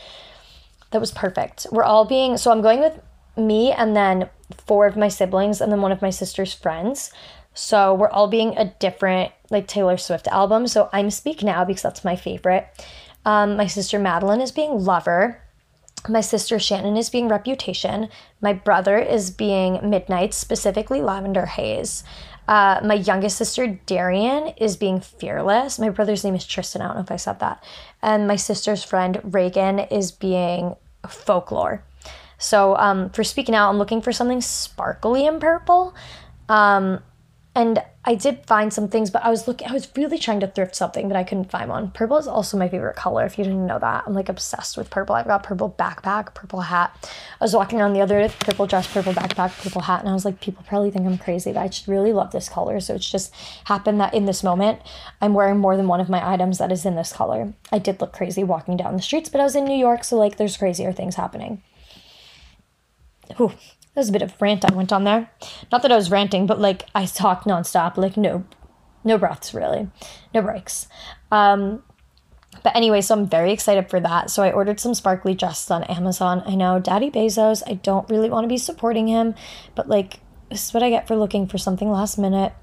that 0.91 1.01
was 1.01 1.11
perfect. 1.11 1.67
We're 1.69 1.83
all 1.83 2.05
being 2.05 2.37
so 2.37 2.51
I'm 2.51 2.61
going 2.61 2.79
with 2.79 2.97
me 3.37 3.73
and 3.73 3.93
then 3.93 4.29
four 4.65 4.85
of 4.85 4.97
my 4.97 5.07
siblings 5.07 5.61
and 5.61 5.71
then 5.71 5.81
one 5.81 5.91
of 5.91 6.01
my 6.01 6.09
sister's 6.09 6.53
friends. 6.53 7.11
So 7.53 7.93
we're 7.93 8.09
all 8.09 8.27
being 8.27 8.57
a 8.57 8.73
different 8.79 9.31
like 9.49 9.67
Taylor 9.67 9.97
Swift 9.97 10.27
album. 10.27 10.67
So 10.67 10.89
I'm 10.91 11.09
Speak 11.09 11.41
Now 11.41 11.63
because 11.63 11.83
that's 11.83 12.03
my 12.03 12.15
favorite. 12.15 12.67
Um, 13.25 13.57
my 13.57 13.67
sister 13.67 13.97
Madeline 13.97 14.41
is 14.41 14.51
being 14.51 14.83
Lover. 14.83 15.41
My 16.07 16.21
sister 16.21 16.59
Shannon 16.59 16.97
is 16.97 17.09
being 17.09 17.27
Reputation. 17.27 18.09
My 18.41 18.53
brother 18.53 18.97
is 18.97 19.31
being 19.31 19.89
Midnight, 19.89 20.33
specifically 20.33 21.01
Lavender 21.01 21.47
Haze. 21.47 22.03
Uh, 22.47 22.79
my 22.83 22.93
youngest 22.93 23.37
sister 23.37 23.79
Darian 23.87 24.49
is 24.57 24.77
being 24.77 24.99
Fearless. 24.99 25.79
My 25.79 25.89
brother's 25.89 26.23
name 26.23 26.35
is 26.35 26.45
Tristan. 26.45 26.81
I 26.81 26.87
don't 26.87 26.97
know 26.97 27.01
if 27.01 27.11
I 27.11 27.15
said 27.15 27.39
that. 27.39 27.63
And 28.03 28.27
my 28.27 28.35
sister's 28.35 28.83
friend 28.83 29.19
Reagan 29.23 29.79
is 29.79 30.11
being 30.11 30.75
Folklore. 31.07 31.83
So 32.37 32.75
um, 32.77 33.09
for 33.11 33.23
Speak 33.23 33.49
Now, 33.49 33.69
I'm 33.69 33.77
looking 33.77 34.01
for 34.01 34.11
something 34.11 34.41
sparkly 34.41 35.27
and 35.27 35.39
purple. 35.39 35.95
Um, 36.49 36.99
and 37.55 37.81
I 38.03 38.15
did 38.15 38.45
find 38.45 38.71
some 38.71 38.89
things, 38.89 39.09
but 39.09 39.23
I 39.23 39.29
was 39.29 39.47
looking, 39.47 39.69
I 39.69 39.71
was 39.71 39.87
really 39.95 40.19
trying 40.19 40.41
to 40.41 40.47
thrift 40.47 40.75
something, 40.75 41.07
but 41.07 41.15
I 41.15 41.23
couldn't 41.23 41.49
find 41.49 41.69
one. 41.69 41.89
Purple 41.89 42.17
is 42.17 42.27
also 42.27 42.57
my 42.57 42.67
favorite 42.67 42.97
color, 42.97 43.25
if 43.25 43.37
you 43.37 43.45
didn't 43.45 43.65
know 43.65 43.79
that. 43.79 44.03
I'm 44.05 44.13
like 44.13 44.27
obsessed 44.27 44.75
with 44.75 44.89
purple. 44.89 45.15
I've 45.15 45.25
got 45.25 45.41
purple 45.41 45.73
backpack, 45.79 46.33
purple 46.33 46.61
hat. 46.61 46.93
I 47.39 47.43
was 47.43 47.55
walking 47.55 47.79
around 47.79 47.93
the 47.93 48.01
other 48.01 48.19
day, 48.19 48.33
purple 48.41 48.67
dress, 48.67 48.91
purple 48.91 49.13
backpack, 49.13 49.57
purple 49.63 49.81
hat, 49.81 50.01
and 50.01 50.09
I 50.09 50.13
was 50.13 50.25
like, 50.25 50.41
people 50.41 50.65
probably 50.67 50.91
think 50.91 51.05
I'm 51.07 51.17
crazy, 51.17 51.53
but 51.53 51.61
I 51.61 51.69
just 51.69 51.87
really 51.87 52.11
love 52.11 52.31
this 52.31 52.49
color. 52.49 52.81
So 52.81 52.93
it's 52.93 53.09
just 53.09 53.33
happened 53.63 54.01
that 54.01 54.13
in 54.13 54.25
this 54.25 54.43
moment, 54.43 54.81
I'm 55.21 55.33
wearing 55.33 55.57
more 55.57 55.77
than 55.77 55.87
one 55.87 56.01
of 56.01 56.09
my 56.09 56.29
items 56.29 56.57
that 56.57 56.73
is 56.73 56.85
in 56.85 56.95
this 56.95 57.13
color. 57.13 57.53
I 57.71 57.79
did 57.79 58.01
look 58.01 58.11
crazy 58.11 58.43
walking 58.43 58.75
down 58.75 58.97
the 58.97 59.01
streets, 59.01 59.29
but 59.29 59.39
I 59.39 59.45
was 59.45 59.55
in 59.55 59.63
New 59.63 59.77
York, 59.77 60.03
so 60.03 60.17
like 60.17 60.35
there's 60.35 60.57
crazier 60.57 60.91
things 60.91 61.15
happening. 61.15 61.63
Whew, 63.37 63.49
that 63.49 64.01
was 64.01 64.09
a 64.09 64.13
bit 64.13 64.21
of 64.21 64.39
rant 64.41 64.69
I 64.69 64.73
went 64.73 64.91
on 64.91 65.03
there. 65.03 65.29
Not 65.71 65.81
that 65.81 65.91
I 65.91 65.95
was 65.95 66.11
ranting, 66.11 66.45
but 66.45 66.59
like 66.59 66.83
I 66.93 67.05
talked 67.05 67.45
nonstop, 67.45 67.97
like 67.97 68.17
no, 68.17 68.45
no 69.03 69.17
breaths 69.17 69.53
really, 69.53 69.89
no 70.33 70.41
breaks. 70.41 70.87
Um, 71.31 71.83
but 72.63 72.75
anyway, 72.75 73.01
so 73.01 73.15
I'm 73.15 73.27
very 73.27 73.51
excited 73.51 73.89
for 73.89 73.99
that. 73.99 74.29
So 74.29 74.43
I 74.43 74.51
ordered 74.51 74.79
some 74.79 74.93
sparkly 74.93 75.33
dresses 75.33 75.69
on 75.71 75.83
Amazon. 75.83 76.43
I 76.45 76.55
know 76.55 76.79
Daddy 76.79 77.11
Bezos, 77.11 77.63
I 77.67 77.75
don't 77.75 78.09
really 78.09 78.29
want 78.29 78.43
to 78.43 78.49
be 78.49 78.57
supporting 78.57 79.07
him, 79.07 79.35
but 79.75 79.87
like 79.87 80.19
this 80.49 80.67
is 80.67 80.73
what 80.73 80.83
I 80.83 80.89
get 80.89 81.07
for 81.07 81.15
looking 81.15 81.47
for 81.47 81.57
something 81.57 81.89
last 81.89 82.17
minute. 82.17 82.53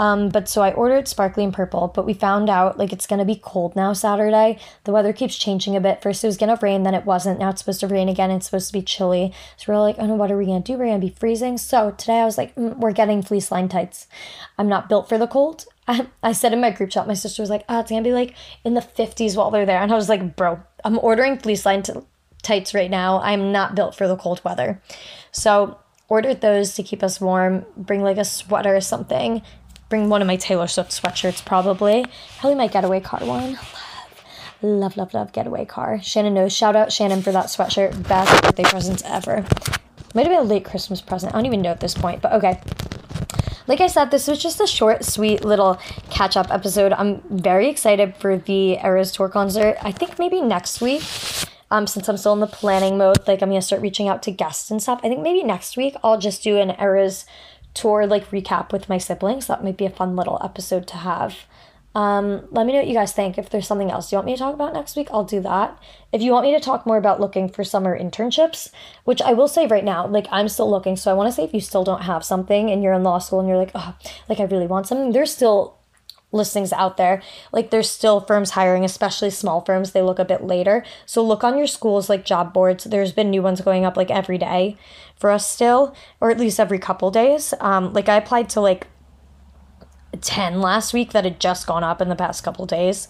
Um, 0.00 0.30
but 0.30 0.48
so 0.48 0.62
I 0.62 0.72
ordered 0.72 1.08
sparkly 1.08 1.44
and 1.44 1.52
purple, 1.52 1.88
but 1.94 2.06
we 2.06 2.14
found 2.14 2.48
out 2.48 2.78
like 2.78 2.90
it's 2.90 3.06
gonna 3.06 3.26
be 3.26 3.36
cold 3.36 3.76
now 3.76 3.92
Saturday. 3.92 4.58
The 4.84 4.92
weather 4.92 5.12
keeps 5.12 5.36
changing 5.36 5.76
a 5.76 5.80
bit. 5.80 6.00
First 6.00 6.24
it 6.24 6.26
was 6.26 6.38
gonna 6.38 6.58
rain, 6.62 6.84
then 6.84 6.94
it 6.94 7.04
wasn't. 7.04 7.38
Now 7.38 7.50
it's 7.50 7.60
supposed 7.60 7.80
to 7.80 7.86
rain 7.86 8.08
again. 8.08 8.30
It's 8.30 8.46
supposed 8.46 8.68
to 8.68 8.72
be 8.72 8.80
chilly. 8.80 9.34
So 9.58 9.70
we're 9.70 9.78
like, 9.78 9.96
oh 9.98 10.06
no, 10.06 10.14
what 10.14 10.32
are 10.32 10.38
we 10.38 10.46
gonna 10.46 10.60
do? 10.60 10.78
We're 10.78 10.86
gonna 10.86 11.00
be 11.00 11.10
freezing. 11.10 11.58
So 11.58 11.90
today 11.90 12.20
I 12.20 12.24
was 12.24 12.38
like, 12.38 12.54
mm, 12.54 12.78
we're 12.78 12.92
getting 12.92 13.20
fleece 13.20 13.52
line 13.52 13.68
tights. 13.68 14.06
I'm 14.56 14.68
not 14.68 14.88
built 14.88 15.06
for 15.06 15.18
the 15.18 15.26
cold. 15.26 15.66
I, 15.86 16.06
I 16.22 16.32
said 16.32 16.54
in 16.54 16.62
my 16.62 16.70
group 16.70 16.88
chat, 16.88 17.06
my 17.06 17.12
sister 17.12 17.42
was 17.42 17.50
like, 17.50 17.66
oh, 17.68 17.80
it's 17.80 17.90
gonna 17.90 18.00
be 18.00 18.14
like 18.14 18.34
in 18.64 18.72
the 18.72 18.80
50s 18.80 19.36
while 19.36 19.50
they're 19.50 19.66
there. 19.66 19.82
And 19.82 19.92
I 19.92 19.96
was 19.96 20.08
like, 20.08 20.34
bro, 20.34 20.60
I'm 20.82 20.98
ordering 21.00 21.38
fleece 21.38 21.66
line 21.66 21.82
t- 21.82 21.92
tights 22.40 22.72
right 22.72 22.90
now. 22.90 23.20
I'm 23.20 23.52
not 23.52 23.74
built 23.74 23.94
for 23.94 24.08
the 24.08 24.16
cold 24.16 24.40
weather. 24.46 24.80
So 25.30 25.76
ordered 26.10 26.40
those 26.40 26.74
to 26.74 26.82
keep 26.82 27.02
us 27.02 27.20
warm, 27.20 27.64
bring 27.76 28.02
like 28.02 28.18
a 28.18 28.24
sweater 28.24 28.74
or 28.74 28.80
something, 28.80 29.42
bring 29.90 30.08
one 30.08 30.22
of 30.22 30.26
my 30.26 30.36
Taylor 30.36 30.68
Swift 30.68 30.92
sweatshirts 30.92 31.44
probably. 31.44 32.06
Probably 32.38 32.56
my 32.56 32.68
getaway 32.68 33.00
car 33.00 33.20
one. 33.20 33.58
Love, 34.62 34.96
love, 34.96 34.96
love, 34.96 35.14
love 35.14 35.32
getaway 35.32 35.66
car. 35.66 36.00
Shannon 36.00 36.34
knows. 36.34 36.54
Shout 36.54 36.76
out 36.76 36.92
Shannon 36.92 37.20
for 37.20 37.32
that 37.32 37.46
sweatshirt. 37.46 38.08
Best 38.08 38.42
birthday 38.42 38.62
presents 38.62 39.02
ever. 39.04 39.44
Might 40.14 40.26
have 40.26 40.32
been 40.32 40.40
a 40.40 40.42
late 40.42 40.64
Christmas 40.64 41.00
present. 41.00 41.34
I 41.34 41.38
don't 41.38 41.46
even 41.46 41.60
know 41.60 41.70
at 41.70 41.80
this 41.80 41.94
point, 41.94 42.22
but 42.22 42.32
okay. 42.32 42.60
Like 43.66 43.80
I 43.80 43.86
said, 43.86 44.10
this 44.10 44.26
was 44.26 44.42
just 44.42 44.60
a 44.60 44.66
short, 44.66 45.04
sweet 45.04 45.44
little 45.44 45.78
catch 46.08 46.36
up 46.36 46.50
episode. 46.50 46.92
I'm 46.92 47.22
very 47.30 47.68
excited 47.68 48.16
for 48.16 48.36
the 48.36 48.78
Eras 48.78 49.12
Tour 49.12 49.28
concert. 49.28 49.76
I 49.80 49.92
think 49.92 50.18
maybe 50.18 50.40
next 50.40 50.80
week, 50.80 51.02
um, 51.70 51.86
since 51.86 52.08
I'm 52.08 52.16
still 52.16 52.32
in 52.32 52.40
the 52.40 52.46
planning 52.48 52.98
mode, 52.98 53.26
like 53.28 53.42
I'm 53.42 53.48
gonna 53.48 53.62
start 53.62 53.82
reaching 53.82 54.08
out 54.08 54.22
to 54.24 54.32
guests 54.32 54.70
and 54.70 54.82
stuff. 54.82 55.00
I 55.04 55.08
think 55.08 55.22
maybe 55.22 55.44
next 55.44 55.76
week 55.76 55.94
I'll 56.02 56.18
just 56.18 56.42
do 56.42 56.58
an 56.58 56.74
Eras 56.80 57.24
tour 57.74 58.06
like 58.06 58.30
recap 58.30 58.72
with 58.72 58.88
my 58.88 58.98
siblings. 58.98 59.46
That 59.46 59.64
might 59.64 59.76
be 59.76 59.86
a 59.86 59.90
fun 59.90 60.16
little 60.16 60.40
episode 60.42 60.86
to 60.88 60.96
have. 60.96 61.36
Um, 61.92 62.46
let 62.52 62.66
me 62.66 62.72
know 62.72 62.78
what 62.78 62.88
you 62.88 62.94
guys 62.94 63.12
think. 63.12 63.36
If 63.36 63.50
there's 63.50 63.66
something 63.66 63.90
else 63.90 64.12
you 64.12 64.16
want 64.16 64.26
me 64.26 64.34
to 64.34 64.38
talk 64.38 64.54
about 64.54 64.72
next 64.72 64.94
week, 64.94 65.08
I'll 65.10 65.24
do 65.24 65.40
that. 65.40 65.76
If 66.12 66.22
you 66.22 66.30
want 66.30 66.46
me 66.46 66.54
to 66.54 66.60
talk 66.60 66.86
more 66.86 66.96
about 66.96 67.20
looking 67.20 67.48
for 67.48 67.64
summer 67.64 67.98
internships, 67.98 68.70
which 69.04 69.20
I 69.20 69.32
will 69.32 69.48
say 69.48 69.66
right 69.66 69.84
now, 69.84 70.06
like 70.06 70.28
I'm 70.30 70.48
still 70.48 70.70
looking. 70.70 70.96
So 70.96 71.10
I 71.10 71.14
want 71.14 71.28
to 71.28 71.32
say 71.32 71.42
if 71.42 71.52
you 71.52 71.60
still 71.60 71.82
don't 71.82 72.02
have 72.02 72.24
something 72.24 72.70
and 72.70 72.82
you're 72.82 72.92
in 72.92 73.02
law 73.02 73.18
school 73.18 73.40
and 73.40 73.48
you're 73.48 73.58
like, 73.58 73.72
oh, 73.74 73.96
like 74.28 74.38
I 74.38 74.44
really 74.44 74.68
want 74.68 74.86
something, 74.86 75.10
there's 75.10 75.34
still 75.34 75.79
listings 76.32 76.72
out 76.72 76.96
there. 76.96 77.22
Like 77.52 77.70
there's 77.70 77.90
still 77.90 78.20
firms 78.20 78.50
hiring, 78.50 78.84
especially 78.84 79.30
small 79.30 79.60
firms. 79.60 79.92
They 79.92 80.02
look 80.02 80.18
a 80.18 80.24
bit 80.24 80.44
later. 80.44 80.84
So 81.06 81.24
look 81.24 81.44
on 81.44 81.58
your 81.58 81.66
schools 81.66 82.08
like 82.08 82.24
job 82.24 82.52
boards. 82.52 82.84
There's 82.84 83.12
been 83.12 83.30
new 83.30 83.42
ones 83.42 83.60
going 83.60 83.84
up 83.84 83.96
like 83.96 84.10
every 84.10 84.38
day 84.38 84.76
for 85.16 85.30
us 85.30 85.48
still, 85.48 85.94
or 86.20 86.30
at 86.30 86.38
least 86.38 86.60
every 86.60 86.78
couple 86.78 87.10
days. 87.10 87.52
Um, 87.60 87.92
like 87.92 88.08
I 88.08 88.16
applied 88.16 88.48
to 88.50 88.60
like 88.60 88.86
10 90.20 90.60
last 90.60 90.92
week 90.92 91.12
that 91.12 91.24
had 91.24 91.40
just 91.40 91.66
gone 91.66 91.84
up 91.84 92.00
in 92.00 92.08
the 92.08 92.16
past 92.16 92.42
couple 92.42 92.66
days. 92.66 93.08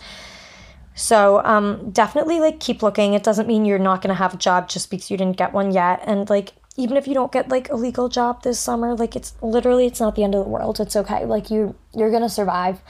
So 0.95 1.43
um, 1.45 1.91
definitely 1.91 2.41
like 2.41 2.61
keep 2.61 2.83
looking. 2.83 3.15
It 3.15 3.23
doesn't 3.23 3.47
mean 3.47 3.65
you're 3.65 3.79
not 3.79 4.03
gonna 4.03 4.15
have 4.15 4.35
a 4.35 4.39
job 4.39 4.69
just 4.69 4.91
because 4.91 5.11
you 5.11 5.17
didn't 5.17 5.37
get 5.37 5.53
one 5.53 5.73
yet. 5.73 6.03
And 6.05 6.29
like 6.29 6.53
even 6.81 6.97
if 6.97 7.07
you 7.07 7.15
don't 7.15 7.31
get 7.31 7.49
like 7.49 7.69
a 7.69 7.77
legal 7.77 8.09
job 8.09 8.43
this 8.43 8.59
summer, 8.59 8.95
like 8.95 9.15
it's 9.15 9.35
literally 9.43 9.87
it's 9.87 10.01
not 10.01 10.17
the 10.17 10.25
end 10.25 10.35
of 10.35 10.45
the 10.45 10.51
world. 10.51 10.81
It's 10.81 10.97
okay. 10.97 11.25
Like 11.25 11.51
you 11.51 11.75
you're 11.95 12.11
gonna 12.11 12.29
survive. 12.29 12.81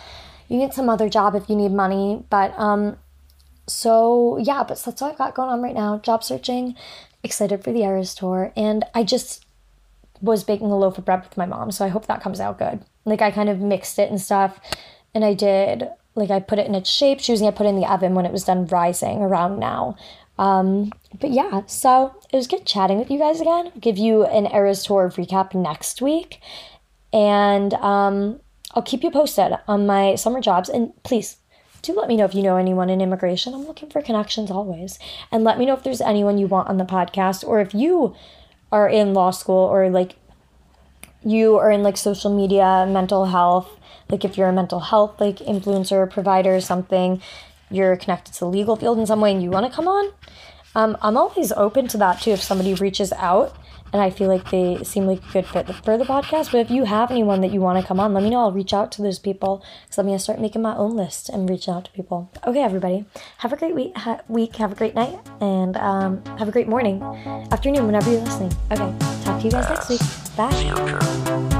You 0.49 0.59
get 0.59 0.75
some 0.75 0.89
other 0.89 1.09
job 1.09 1.35
if 1.35 1.49
you 1.49 1.57
need 1.57 1.73
money. 1.73 2.25
But 2.31 2.55
um 2.59 2.97
so 3.67 4.39
yeah, 4.39 4.63
but 4.63 4.83
that's 4.83 5.03
all 5.03 5.11
I've 5.11 5.19
got 5.19 5.35
going 5.35 5.51
on 5.51 5.63
right 5.63 5.75
now. 5.75 5.99
Job 5.99 6.23
searching, 6.23 6.77
excited 7.23 7.65
for 7.65 7.73
the 7.73 7.83
Eras 7.83 8.15
tour, 8.15 8.53
and 8.57 8.85
I 8.95 9.03
just 9.05 9.45
was 10.21 10.45
baking 10.45 10.71
a 10.71 10.79
loaf 10.79 10.99
of 10.99 11.05
bread 11.05 11.23
with 11.23 11.37
my 11.37 11.47
mom, 11.47 11.71
so 11.71 11.85
I 11.85 11.89
hope 11.89 12.07
that 12.07 12.23
comes 12.23 12.41
out 12.41 12.59
good. 12.59 12.85
Like 13.05 13.23
I 13.23 13.31
kind 13.31 13.49
of 13.49 13.61
mixed 13.61 13.99
it 13.99 14.11
and 14.11 14.21
stuff, 14.21 14.61
and 15.15 15.25
I 15.25 15.35
did 15.35 15.89
like 16.15 16.31
I 16.31 16.41
put 16.41 16.59
it 16.59 16.67
in 16.67 16.75
its 16.75 16.91
shape. 16.91 17.19
Was 17.29 17.41
gonna 17.41 17.53
put 17.53 17.67
it 17.67 17.71
in 17.71 17.81
the 17.81 17.91
oven 17.91 18.15
when 18.15 18.27
it 18.27 18.33
was 18.33 18.45
done 18.45 18.67
rising 18.67 19.19
around 19.19 19.59
now. 19.59 19.97
Um, 20.41 20.91
but 21.21 21.33
yeah, 21.33 21.63
so 21.67 22.15
it 22.33 22.37
was 22.37 22.47
good 22.47 22.65
chatting 22.65 22.99
with 22.99 23.11
you 23.11 23.19
guys 23.19 23.43
again. 23.43 23.67
I'll 23.75 23.81
give 23.81 23.99
you 23.99 24.25
an 24.25 24.47
Eras 24.47 24.83
tour 24.83 25.11
recap 25.11 25.55
next 25.55 26.01
week, 26.01 26.41
and 27.13 27.75
um, 27.75 28.41
I'll 28.75 28.83
keep 28.83 29.03
you 29.03 29.11
posted 29.11 29.53
on 29.69 29.87
my 29.87 30.15
summer 30.15 30.41
jobs. 30.41 30.71
And 30.71 30.95
please 31.03 31.37
do 31.83 31.93
let 31.93 32.09
me 32.09 32.17
know 32.17 32.25
if 32.25 32.35
you 32.35 32.43
know 32.43 32.57
anyone 32.57 32.89
in 32.89 33.03
immigration. 33.03 33.53
I'm 33.53 33.67
looking 33.67 33.91
for 33.91 34.01
connections 34.01 34.51
always, 34.51 34.99
and 35.31 35.45
let 35.45 35.59
me 35.59 35.67
know 35.67 35.75
if 35.75 35.83
there's 35.83 36.01
anyone 36.01 36.39
you 36.39 36.47
want 36.47 36.69
on 36.69 36.79
the 36.79 36.85
podcast, 36.85 37.47
or 37.47 37.61
if 37.61 37.75
you 37.75 38.17
are 38.73 38.89
in 38.89 39.13
law 39.13 39.33
school 39.33 39.67
or 39.67 39.91
like 39.91 40.17
you 41.23 41.59
are 41.59 41.71
in 41.71 41.83
like 41.83 41.99
social 41.99 42.35
media, 42.35 42.87
mental 42.89 43.27
health, 43.27 43.69
like 44.09 44.25
if 44.25 44.39
you're 44.39 44.49
a 44.49 44.53
mental 44.55 44.81
health 44.81 45.21
like 45.21 45.37
influencer, 45.37 46.11
provider, 46.11 46.57
or 46.57 46.63
something, 46.63 47.21
you're 47.71 47.97
connected 47.97 48.35
to 48.35 48.41
the 48.41 48.47
legal 48.49 48.77
field 48.77 48.99
in 48.99 49.07
some 49.07 49.21
way 49.21 49.33
and 49.33 49.43
you 49.43 49.51
want 49.51 49.67
to 49.67 49.73
come 49.73 49.89
on, 49.89 50.13
um, 50.75 50.97
I'm 51.03 51.17
always 51.17 51.53
open 51.53 51.89
to 51.89 51.99
that 51.99 52.21
too 52.21 52.31
if 52.31 52.43
somebody 52.43 52.75
reaches 52.75 53.13
out 53.15 53.57
and 53.93 54.01
I 54.01 54.11
feel 54.11 54.29
like 54.29 54.51
they 54.51 54.83
seem 54.85 55.07
like 55.07 55.23
a 55.31 55.33
good 55.33 55.47
fit 55.47 55.75
for 55.85 55.99
the 55.99 56.05
podcast. 56.05 56.53
But 56.53 56.59
if 56.59 56.71
you 56.71 56.85
have 56.85 57.11
anyone 57.11 57.41
that 57.41 57.53
you 57.53 57.61
want 57.61 57.81
to 57.81 57.87
come 57.87 57.99
on, 57.99 58.15
let 58.15 58.23
me 58.23 58.31
know. 58.31 58.41
I'll 58.41 58.53
reach 58.53 58.73
out 58.73 58.93
to 58.93 59.03
those 59.03 59.19
people 59.19 59.65
because 59.89 59.97
to 60.07 60.19
start 60.19 60.41
making 60.41 60.63
my 60.63 60.77
own 60.77 60.97
list 60.97 61.29
and 61.29 61.49
reaching 61.49 61.75
out 61.75 61.87
to 61.87 61.91
people. 61.93 62.31
Okay, 62.47 62.63
everybody, 62.63 63.05
have 63.39 63.53
a 63.53 63.57
great 63.57 63.75
week. 63.75 63.97
Ha- 63.97 64.21
week 64.29 64.57
have 64.57 64.73
a 64.73 64.77
great 64.77 64.95
night, 64.95 65.19
and 65.41 65.77
um, 65.77 66.25
have 66.39 66.49
a 66.49 66.53
great 66.53 66.69
morning, 66.69 67.03
afternoon, 67.51 67.87
whenever 67.87 68.11
you're 68.11 68.21
listening. 68.21 68.53
Okay, 68.71 68.95
talk 69.25 69.41
to 69.41 69.45
you 69.45 69.51
guys 69.51 69.69
next 69.69 69.89
week. 69.89 70.01
Bye. 70.37 71.60